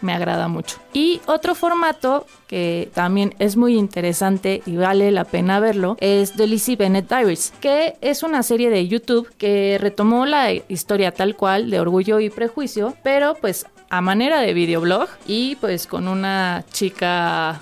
me 0.00 0.12
agrada 0.12 0.48
mucho. 0.48 0.78
Y 0.92 1.20
otro 1.26 1.54
formato 1.54 2.26
que 2.46 2.90
también 2.94 3.34
es 3.38 3.56
muy 3.56 3.76
interesante 3.76 4.62
y 4.64 4.76
vale 4.76 5.10
la 5.10 5.24
pena 5.24 5.60
verlo 5.60 5.96
es 6.00 6.32
The 6.32 6.46
Lizzie 6.46 6.76
Bennett 6.76 7.08
Diaries, 7.08 7.52
que 7.60 7.96
es 8.00 8.22
una 8.22 8.42
serie 8.42 8.70
de 8.70 8.86
YouTube 8.86 9.28
que 9.36 9.76
retomó 9.80 10.26
la 10.26 10.52
historia 10.52 11.12
tal 11.12 11.36
cual 11.36 11.70
de 11.70 11.80
Orgullo 11.80 12.20
y 12.20 12.30
Prejuicio, 12.30 12.94
pero 13.02 13.34
pues 13.34 13.66
a 13.90 14.00
manera 14.00 14.40
de 14.40 14.52
videoblog 14.52 15.08
y 15.26 15.56
pues 15.56 15.86
con 15.86 16.08
una 16.08 16.64
chica 16.72 17.60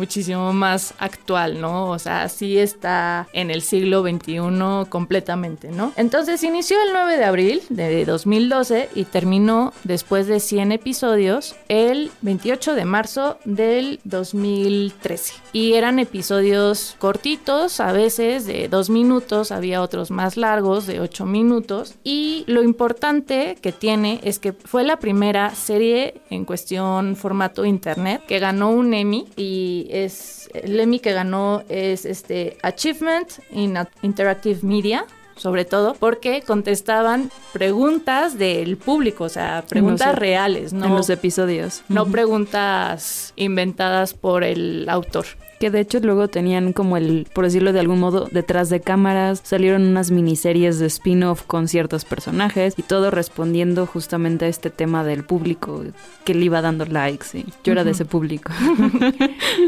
muchísimo 0.00 0.54
más 0.54 0.94
actual, 0.98 1.60
¿no? 1.60 1.90
O 1.90 1.98
sea, 1.98 2.28
sí 2.30 2.56
está 2.56 3.28
en 3.34 3.50
el 3.50 3.60
siglo 3.60 4.02
XXI 4.02 4.40
completamente, 4.88 5.70
¿no? 5.70 5.92
Entonces 5.96 6.42
inició 6.42 6.78
el 6.82 6.94
9 6.94 7.18
de 7.18 7.24
abril 7.24 7.62
de 7.68 8.06
2012 8.06 8.88
y 8.94 9.04
terminó 9.04 9.74
después 9.84 10.26
de 10.26 10.40
100 10.40 10.72
episodios 10.72 11.54
el 11.68 12.10
28 12.22 12.74
de 12.74 12.84
marzo 12.86 13.38
del 13.44 14.00
2013. 14.04 15.34
Y 15.52 15.74
eran 15.74 15.98
episodios 15.98 16.96
cortitos, 16.98 17.80
a 17.80 17.92
veces 17.92 18.46
de 18.46 18.68
dos 18.68 18.88
minutos, 18.88 19.52
había 19.52 19.82
otros 19.82 20.10
más 20.10 20.38
largos 20.38 20.86
de 20.86 21.00
8 21.00 21.26
minutos. 21.26 21.94
Y 22.04 22.44
lo 22.46 22.62
importante 22.62 23.58
que 23.60 23.72
tiene 23.72 24.20
es 24.22 24.38
que 24.38 24.54
fue 24.54 24.82
la 24.82 24.98
primera 24.98 25.54
serie 25.54 26.22
en 26.30 26.46
cuestión 26.46 27.16
formato 27.16 27.66
internet 27.66 28.22
que 28.26 28.38
ganó 28.38 28.70
un 28.70 28.94
Emmy 28.94 29.26
y 29.36 29.88
es 29.90 30.48
el 30.54 30.78
Emmy 30.80 30.98
que 31.00 31.12
ganó 31.12 31.62
es 31.68 32.04
este 32.04 32.56
Achievement 32.62 33.28
in 33.52 33.76
Interactive 34.02 34.60
Media 34.62 35.04
sobre 35.36 35.64
todo 35.64 35.94
porque 35.94 36.42
contestaban 36.42 37.30
preguntas 37.54 38.36
del 38.36 38.76
público, 38.76 39.24
o 39.24 39.28
sea, 39.30 39.64
preguntas 39.66 40.08
los- 40.08 40.18
reales, 40.18 40.72
no, 40.74 40.84
En 40.86 40.94
los 40.94 41.08
episodios. 41.08 41.82
no 41.88 42.04
preguntas 42.06 43.32
inventadas 43.36 44.12
por 44.14 44.44
el 44.44 44.86
autor. 44.88 45.24
Que 45.60 45.70
de 45.70 45.80
hecho 45.80 46.00
luego 46.00 46.26
tenían 46.26 46.72
como 46.72 46.96
el, 46.96 47.28
por 47.32 47.44
decirlo 47.44 47.72
de 47.72 47.80
algún 47.80 48.00
modo, 48.00 48.28
detrás 48.32 48.70
de 48.70 48.80
cámaras, 48.80 49.42
salieron 49.44 49.82
unas 49.82 50.10
miniseries 50.10 50.78
de 50.78 50.86
spin-off 50.86 51.42
con 51.42 51.68
ciertos 51.68 52.04
personajes 52.04 52.74
y 52.78 52.82
todo 52.82 53.10
respondiendo 53.10 53.86
justamente 53.86 54.46
a 54.46 54.48
este 54.48 54.70
tema 54.70 55.04
del 55.04 55.22
público 55.22 55.84
que 56.24 56.34
le 56.34 56.46
iba 56.46 56.62
dando 56.62 56.86
likes. 56.86 57.26
Y 57.38 57.44
yo 57.62 57.72
era 57.72 57.84
de 57.84 57.92
ese 57.92 58.06
público. 58.06 58.52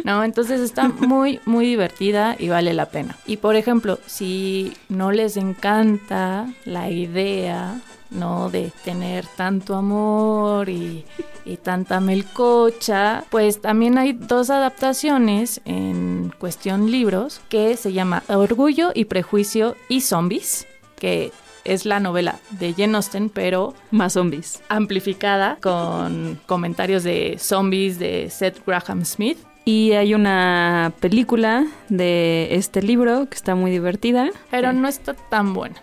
No, 0.04 0.24
entonces 0.24 0.60
está 0.60 0.88
muy, 0.88 1.40
muy 1.44 1.66
divertida 1.66 2.34
y 2.38 2.48
vale 2.48 2.72
la 2.72 2.86
pena. 2.86 3.16
Y 3.26 3.36
por 3.36 3.56
ejemplo, 3.56 3.98
si 4.06 4.72
no 4.88 5.12
les 5.12 5.36
encanta 5.36 6.46
la 6.64 6.90
idea, 6.90 7.80
¿no? 8.14 8.50
De 8.50 8.72
tener 8.84 9.26
tanto 9.36 9.74
amor 9.74 10.68
y, 10.68 11.04
y 11.44 11.56
tanta 11.56 12.00
melcocha, 12.00 13.24
pues 13.30 13.60
también 13.60 13.98
hay 13.98 14.12
dos 14.12 14.50
adaptaciones 14.50 15.60
en 15.64 16.32
cuestión 16.38 16.90
libros 16.90 17.40
que 17.48 17.76
se 17.76 17.92
llama 17.92 18.22
Orgullo 18.28 18.92
y 18.94 19.06
Prejuicio 19.06 19.76
y 19.88 20.00
Zombies, 20.00 20.66
que 20.96 21.32
es 21.64 21.84
la 21.86 22.00
novela 22.00 22.38
de 22.50 22.74
Jane 22.74 22.96
Austen, 22.96 23.30
pero 23.30 23.74
Más 23.90 24.14
zombies. 24.14 24.60
amplificada 24.68 25.58
con 25.60 26.40
comentarios 26.46 27.04
de 27.04 27.36
zombies 27.38 27.98
de 27.98 28.30
Seth 28.30 28.64
Graham 28.66 29.04
Smith. 29.04 29.38
Y 29.64 29.92
hay 29.92 30.12
una 30.12 30.92
película 30.98 31.64
de 31.88 32.48
este 32.56 32.82
libro 32.82 33.28
que 33.28 33.36
está 33.36 33.54
muy 33.54 33.70
divertida. 33.70 34.30
Pero 34.50 34.72
no 34.72 34.88
está 34.88 35.14
tan 35.14 35.54
buena. 35.54 35.76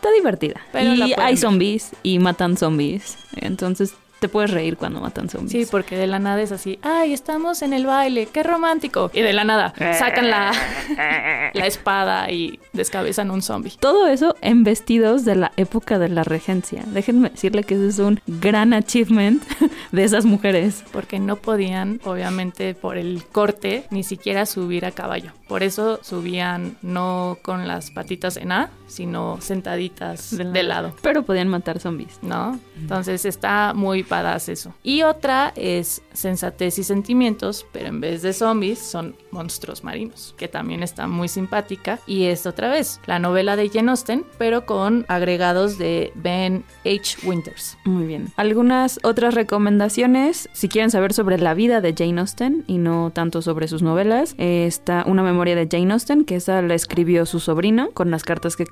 Está 0.00 0.12
divertida. 0.12 0.62
Pero 0.72 0.94
y 0.94 1.12
hay 1.12 1.34
ver. 1.34 1.36
zombies 1.36 1.90
y 2.02 2.20
matan 2.20 2.56
zombies. 2.56 3.18
Entonces 3.36 3.92
te 4.18 4.30
puedes 4.30 4.50
reír 4.50 4.78
cuando 4.78 4.98
matan 5.00 5.28
zombies. 5.28 5.52
Sí, 5.52 5.70
porque 5.70 5.96
de 5.96 6.06
la 6.06 6.18
nada 6.18 6.40
es 6.40 6.52
así, 6.52 6.78
ay, 6.82 7.12
estamos 7.12 7.60
en 7.60 7.74
el 7.74 7.84
baile, 7.84 8.26
qué 8.26 8.42
romántico. 8.42 9.10
Y 9.12 9.20
de 9.20 9.34
la 9.34 9.44
nada 9.44 9.74
sacan 9.98 10.30
la, 10.30 10.52
la 11.54 11.66
espada 11.66 12.30
y 12.30 12.60
descabezan 12.72 13.30
un 13.30 13.42
zombie. 13.42 13.72
Todo 13.78 14.06
eso 14.06 14.36
en 14.40 14.64
vestidos 14.64 15.26
de 15.26 15.36
la 15.36 15.52
época 15.58 15.98
de 15.98 16.08
la 16.08 16.22
regencia. 16.22 16.82
Déjenme 16.86 17.30
decirle 17.30 17.64
que 17.64 17.74
ese 17.74 17.88
es 17.88 17.98
un 17.98 18.20
gran 18.26 18.72
achievement 18.72 19.42
de 19.92 20.04
esas 20.04 20.24
mujeres. 20.24 20.84
Porque 20.92 21.18
no 21.18 21.36
podían, 21.36 22.00
obviamente, 22.04 22.74
por 22.74 22.96
el 22.96 23.24
corte, 23.24 23.84
ni 23.90 24.02
siquiera 24.02 24.46
subir 24.46 24.84
a 24.84 24.92
caballo. 24.92 25.32
Por 25.48 25.62
eso 25.62 25.98
subían 26.02 26.76
no 26.82 27.38
con 27.42 27.66
las 27.66 27.90
patitas 27.90 28.36
en 28.36 28.52
A, 28.52 28.70
sino 28.90 29.40
sentaditas 29.40 30.36
de 30.36 30.62
lado. 30.62 30.92
Pero 31.02 31.22
podían 31.24 31.48
matar 31.48 31.80
zombies. 31.80 32.18
¿no? 32.22 32.58
Entonces 32.78 33.24
está 33.24 33.72
muy 33.74 34.02
badass 34.02 34.48
eso. 34.48 34.74
Y 34.82 35.02
otra 35.02 35.52
es 35.56 36.02
Sensatez 36.12 36.78
y 36.78 36.84
Sentimientos, 36.84 37.66
pero 37.72 37.88
en 37.88 38.00
vez 38.00 38.22
de 38.22 38.32
zombies 38.32 38.78
son 38.78 39.16
monstruos 39.30 39.84
marinos, 39.84 40.34
que 40.36 40.48
también 40.48 40.82
está 40.82 41.06
muy 41.06 41.28
simpática. 41.28 41.98
Y 42.06 42.24
es 42.24 42.46
otra 42.46 42.70
vez 42.70 43.00
la 43.06 43.18
novela 43.18 43.56
de 43.56 43.68
Jane 43.68 43.90
Austen, 43.90 44.24
pero 44.38 44.66
con 44.66 45.04
agregados 45.08 45.78
de 45.78 46.12
Ben 46.14 46.64
H. 46.84 47.18
Winters. 47.26 47.76
Muy 47.84 48.06
bien. 48.06 48.28
Algunas 48.36 48.98
otras 49.02 49.34
recomendaciones, 49.34 50.48
si 50.52 50.68
quieren 50.68 50.90
saber 50.90 51.12
sobre 51.12 51.38
la 51.38 51.54
vida 51.54 51.80
de 51.80 51.94
Jane 51.96 52.20
Austen 52.20 52.64
y 52.66 52.78
no 52.78 53.10
tanto 53.14 53.42
sobre 53.42 53.68
sus 53.68 53.82
novelas, 53.82 54.34
eh, 54.38 54.66
está 54.66 55.04
Una 55.06 55.22
memoria 55.22 55.54
de 55.54 55.68
Jane 55.70 55.92
Austen, 55.92 56.24
que 56.24 56.36
esa 56.36 56.62
la 56.62 56.74
escribió 56.74 57.26
su 57.26 57.40
sobrino 57.40 57.90
con 57.92 58.10
las 58.10 58.24
cartas 58.24 58.56
que 58.56 58.64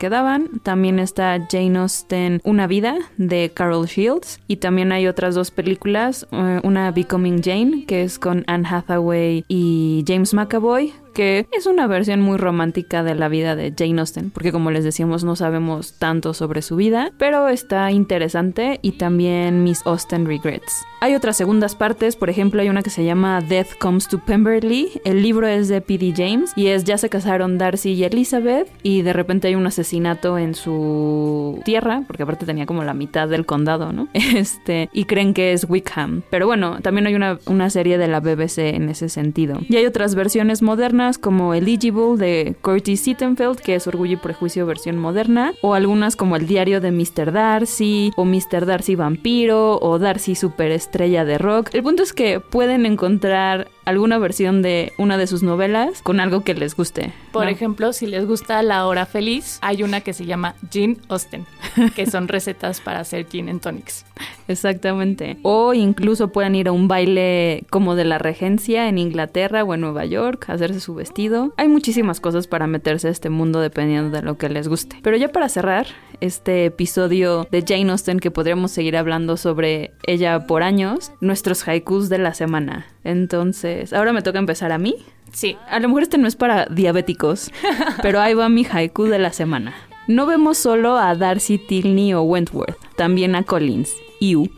También 0.62 0.98
está 0.98 1.38
Jane 1.50 1.78
Austen, 1.78 2.40
Una 2.44 2.66
vida, 2.66 2.96
de 3.16 3.50
Carol 3.52 3.86
Shields. 3.86 4.40
Y 4.48 4.56
también 4.56 4.92
hay 4.92 5.06
otras 5.06 5.34
dos 5.34 5.50
películas, 5.50 6.26
eh, 6.32 6.60
una 6.62 6.90
Becoming 6.90 7.42
Jane, 7.42 7.84
que 7.86 8.02
es 8.02 8.18
con 8.18 8.44
Anne 8.46 8.66
Hathaway 8.68 9.44
y 9.48 10.04
James 10.06 10.32
McAvoy, 10.34 10.92
que 11.18 11.48
es 11.50 11.66
una 11.66 11.88
versión 11.88 12.20
muy 12.20 12.36
romántica 12.38 13.02
de 13.02 13.16
la 13.16 13.28
vida 13.28 13.56
de 13.56 13.74
Jane 13.76 13.98
Austen, 13.98 14.30
porque 14.30 14.52
como 14.52 14.70
les 14.70 14.84
decíamos 14.84 15.24
no 15.24 15.34
sabemos 15.34 15.94
tanto 15.94 16.32
sobre 16.32 16.62
su 16.62 16.76
vida, 16.76 17.10
pero 17.18 17.48
está 17.48 17.90
interesante 17.90 18.78
y 18.82 18.92
también 18.92 19.64
Miss 19.64 19.82
Austen 19.84 20.26
Regrets. 20.26 20.72
Hay 21.00 21.16
otras 21.16 21.36
segundas 21.36 21.74
partes, 21.74 22.14
por 22.14 22.30
ejemplo 22.30 22.62
hay 22.62 22.68
una 22.68 22.84
que 22.84 22.90
se 22.90 23.04
llama 23.04 23.40
Death 23.40 23.78
Comes 23.80 24.06
to 24.06 24.20
Pemberley, 24.20 24.92
el 25.04 25.20
libro 25.22 25.48
es 25.48 25.66
de 25.66 25.80
P.D. 25.80 26.14
James 26.16 26.52
y 26.54 26.68
es 26.68 26.84
ya 26.84 26.98
se 26.98 27.08
casaron 27.08 27.58
Darcy 27.58 27.94
y 27.94 28.04
Elizabeth 28.04 28.68
y 28.84 29.02
de 29.02 29.12
repente 29.12 29.48
hay 29.48 29.56
un 29.56 29.66
asesinato 29.66 30.38
en 30.38 30.54
su 30.54 31.60
tierra, 31.64 32.04
porque 32.06 32.22
aparte 32.22 32.46
tenía 32.46 32.66
como 32.66 32.84
la 32.84 32.94
mitad 32.94 33.28
del 33.28 33.44
condado, 33.44 33.92
¿no? 33.92 34.06
Este, 34.38 34.88
y 34.92 35.04
creen 35.04 35.34
que 35.34 35.52
es 35.52 35.68
Wickham. 35.68 36.22
Pero 36.30 36.46
bueno, 36.46 36.78
también 36.80 37.06
hay 37.06 37.14
una, 37.16 37.38
una 37.46 37.70
serie 37.70 37.98
de 37.98 38.06
la 38.06 38.20
BBC 38.20 38.58
en 38.58 38.88
ese 38.88 39.08
sentido. 39.08 39.58
Y 39.68 39.76
hay 39.76 39.86
otras 39.86 40.14
versiones 40.14 40.62
modernas 40.62 41.07
como 41.16 41.54
Eligible 41.54 42.18
de 42.18 42.56
Curtis 42.60 43.00
Sittenfeld, 43.00 43.60
que 43.60 43.76
es 43.76 43.86
Orgullo 43.86 44.14
y 44.14 44.16
Prejuicio 44.16 44.66
versión 44.66 44.98
moderna, 44.98 45.54
o 45.62 45.72
algunas 45.72 46.16
como 46.16 46.36
El 46.36 46.46
diario 46.46 46.82
de 46.82 46.90
Mr. 46.90 47.32
Darcy, 47.32 48.10
o 48.16 48.26
Mr. 48.26 48.66
Darcy 48.66 48.96
Vampiro, 48.96 49.78
o 49.80 49.98
Darcy 49.98 50.34
Superestrella 50.34 51.24
de 51.24 51.38
Rock. 51.38 51.70
El 51.72 51.82
punto 51.82 52.02
es 52.02 52.12
que 52.12 52.40
pueden 52.40 52.84
encontrar 52.84 53.68
alguna 53.88 54.18
versión 54.18 54.60
de 54.60 54.92
una 54.98 55.16
de 55.16 55.26
sus 55.26 55.42
novelas 55.42 56.02
con 56.02 56.20
algo 56.20 56.42
que 56.42 56.54
les 56.54 56.76
guste. 56.76 57.12
Por 57.32 57.48
ejemplo, 57.48 57.92
si 57.92 58.06
les 58.06 58.26
gusta 58.26 58.62
La 58.62 58.86
Hora 58.86 59.06
Feliz, 59.06 59.58
hay 59.62 59.82
una 59.82 60.02
que 60.02 60.12
se 60.12 60.26
llama 60.26 60.54
Gin 60.70 60.98
Austen, 61.08 61.46
que 61.96 62.04
son 62.04 62.28
recetas 62.28 62.80
para 62.80 63.00
hacer 63.00 63.26
gin 63.26 63.48
en 63.48 63.60
tonics. 63.60 64.04
Exactamente. 64.46 65.38
O 65.42 65.72
incluso 65.74 66.28
pueden 66.28 66.54
ir 66.54 66.68
a 66.68 66.72
un 66.72 66.88
baile 66.88 67.64
como 67.70 67.94
de 67.94 68.04
la 68.04 68.18
regencia 68.18 68.88
en 68.88 68.98
Inglaterra 68.98 69.64
o 69.64 69.74
en 69.74 69.80
Nueva 69.80 70.04
York, 70.04 70.50
hacerse 70.50 70.80
su 70.80 70.94
vestido. 70.94 71.54
Hay 71.56 71.68
muchísimas 71.68 72.20
cosas 72.20 72.46
para 72.46 72.66
meterse 72.66 73.08
a 73.08 73.10
este 73.10 73.30
mundo 73.30 73.60
dependiendo 73.60 74.14
de 74.14 74.22
lo 74.22 74.36
que 74.36 74.48
les 74.48 74.68
guste. 74.68 74.96
Pero 75.02 75.16
ya 75.16 75.28
para 75.28 75.48
cerrar 75.48 75.86
este 76.20 76.66
episodio 76.66 77.46
de 77.50 77.64
Jane 77.66 77.90
Austen 77.90 78.18
que 78.18 78.30
podríamos 78.30 78.70
seguir 78.70 78.96
hablando 78.96 79.36
sobre 79.36 79.92
ella 80.06 80.46
por 80.46 80.62
años, 80.62 81.12
nuestros 81.20 81.66
haikus 81.66 82.08
de 82.08 82.18
la 82.18 82.34
semana. 82.34 82.86
Entonces, 83.04 83.77
ahora 83.92 84.12
me 84.12 84.22
toca 84.22 84.38
empezar 84.38 84.72
a 84.72 84.78
mí. 84.78 84.96
Sí. 85.32 85.56
A 85.68 85.80
lo 85.80 85.88
mejor 85.88 86.02
este 86.02 86.18
no 86.18 86.28
es 86.28 86.36
para 86.36 86.66
diabéticos, 86.66 87.50
pero 88.02 88.20
ahí 88.20 88.34
va 88.34 88.48
mi 88.48 88.66
haiku 88.70 89.04
de 89.04 89.18
la 89.18 89.32
semana. 89.32 89.74
No 90.06 90.26
vemos 90.26 90.56
solo 90.56 90.96
a 90.96 91.14
Darcy, 91.14 91.58
Tilney 91.58 92.14
o 92.14 92.22
Wentworth, 92.22 92.78
también 92.96 93.34
a 93.34 93.42
Collins. 93.42 93.94
Iu. 94.20 94.50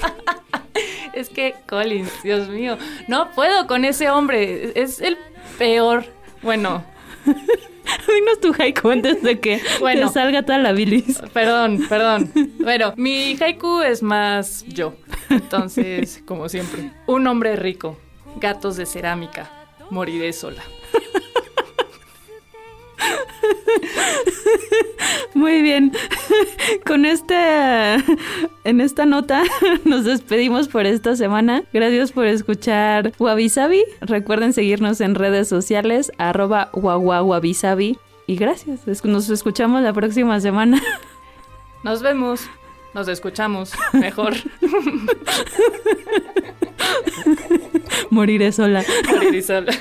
es 1.12 1.28
que 1.28 1.54
Collins, 1.68 2.22
Dios 2.22 2.48
mío, 2.48 2.78
no 3.06 3.30
puedo 3.32 3.66
con 3.66 3.84
ese 3.84 4.10
hombre, 4.10 4.72
es 4.74 5.00
el 5.00 5.18
peor. 5.58 6.04
Bueno, 6.42 6.82
Dinos 8.06 8.40
tu 8.40 8.52
haiku 8.60 8.90
antes 8.90 9.22
de 9.22 9.40
que 9.40 9.60
Bueno. 9.80 10.08
te 10.08 10.14
salga 10.14 10.42
toda 10.44 10.58
la 10.58 10.72
bilis. 10.72 11.20
perdón, 11.32 11.84
perdón. 11.88 12.30
Bueno, 12.58 12.92
mi 12.96 13.36
haiku 13.40 13.80
es 13.82 14.02
más 14.02 14.64
yo. 14.68 14.94
Entonces, 15.28 16.22
como 16.26 16.48
siempre, 16.48 16.90
un 17.06 17.26
hombre 17.26 17.56
rico, 17.56 17.98
gatos 18.36 18.76
de 18.76 18.86
cerámica, 18.86 19.50
moriré 19.90 20.32
sola. 20.32 20.62
Muy 25.34 25.62
bien. 25.62 25.92
Con 26.86 27.04
este 27.04 27.94
en 28.64 28.80
esta 28.80 29.06
nota 29.06 29.42
nos 29.84 30.04
despedimos 30.04 30.68
por 30.68 30.86
esta 30.86 31.16
semana. 31.16 31.62
Gracias 31.72 32.12
por 32.12 32.26
escuchar 32.26 33.12
Wabi 33.18 33.48
Sabi. 33.48 33.84
Recuerden 34.00 34.52
seguirnos 34.52 35.00
en 35.00 35.14
redes 35.14 35.48
sociales 35.48 36.12
arroba 36.18 36.70
wawawabisabi. 36.72 37.98
Y 38.26 38.36
gracias. 38.36 38.86
Nos 39.04 39.28
escuchamos 39.30 39.82
la 39.82 39.92
próxima 39.92 40.40
semana. 40.40 40.80
Nos 41.82 42.02
vemos, 42.02 42.46
nos 42.92 43.08
escuchamos 43.08 43.72
mejor. 43.94 44.34
Moriré 48.10 48.52
sola. 48.52 48.84
Moriré 49.10 49.40
sola. 49.40 49.72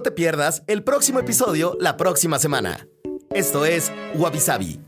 No 0.00 0.04
te 0.04 0.12
pierdas 0.12 0.62
el 0.66 0.82
próximo 0.82 1.18
episodio 1.18 1.76
la 1.78 1.98
próxima 1.98 2.38
semana. 2.38 2.88
Esto 3.34 3.66
es 3.66 3.92
Wabi 4.14 4.40
Sabi. 4.40 4.80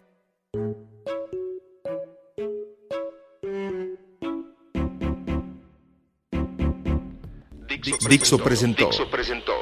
Dixo 8.09 8.39
presentó 8.39 8.87
Dixo 8.87 9.11
presentó 9.11 9.53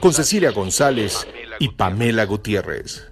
con 0.00 0.12
Cecilia 0.12 0.50
González 0.50 1.26
y 1.58 1.70
Pamela 1.70 2.26
Gutiérrez. 2.26 3.11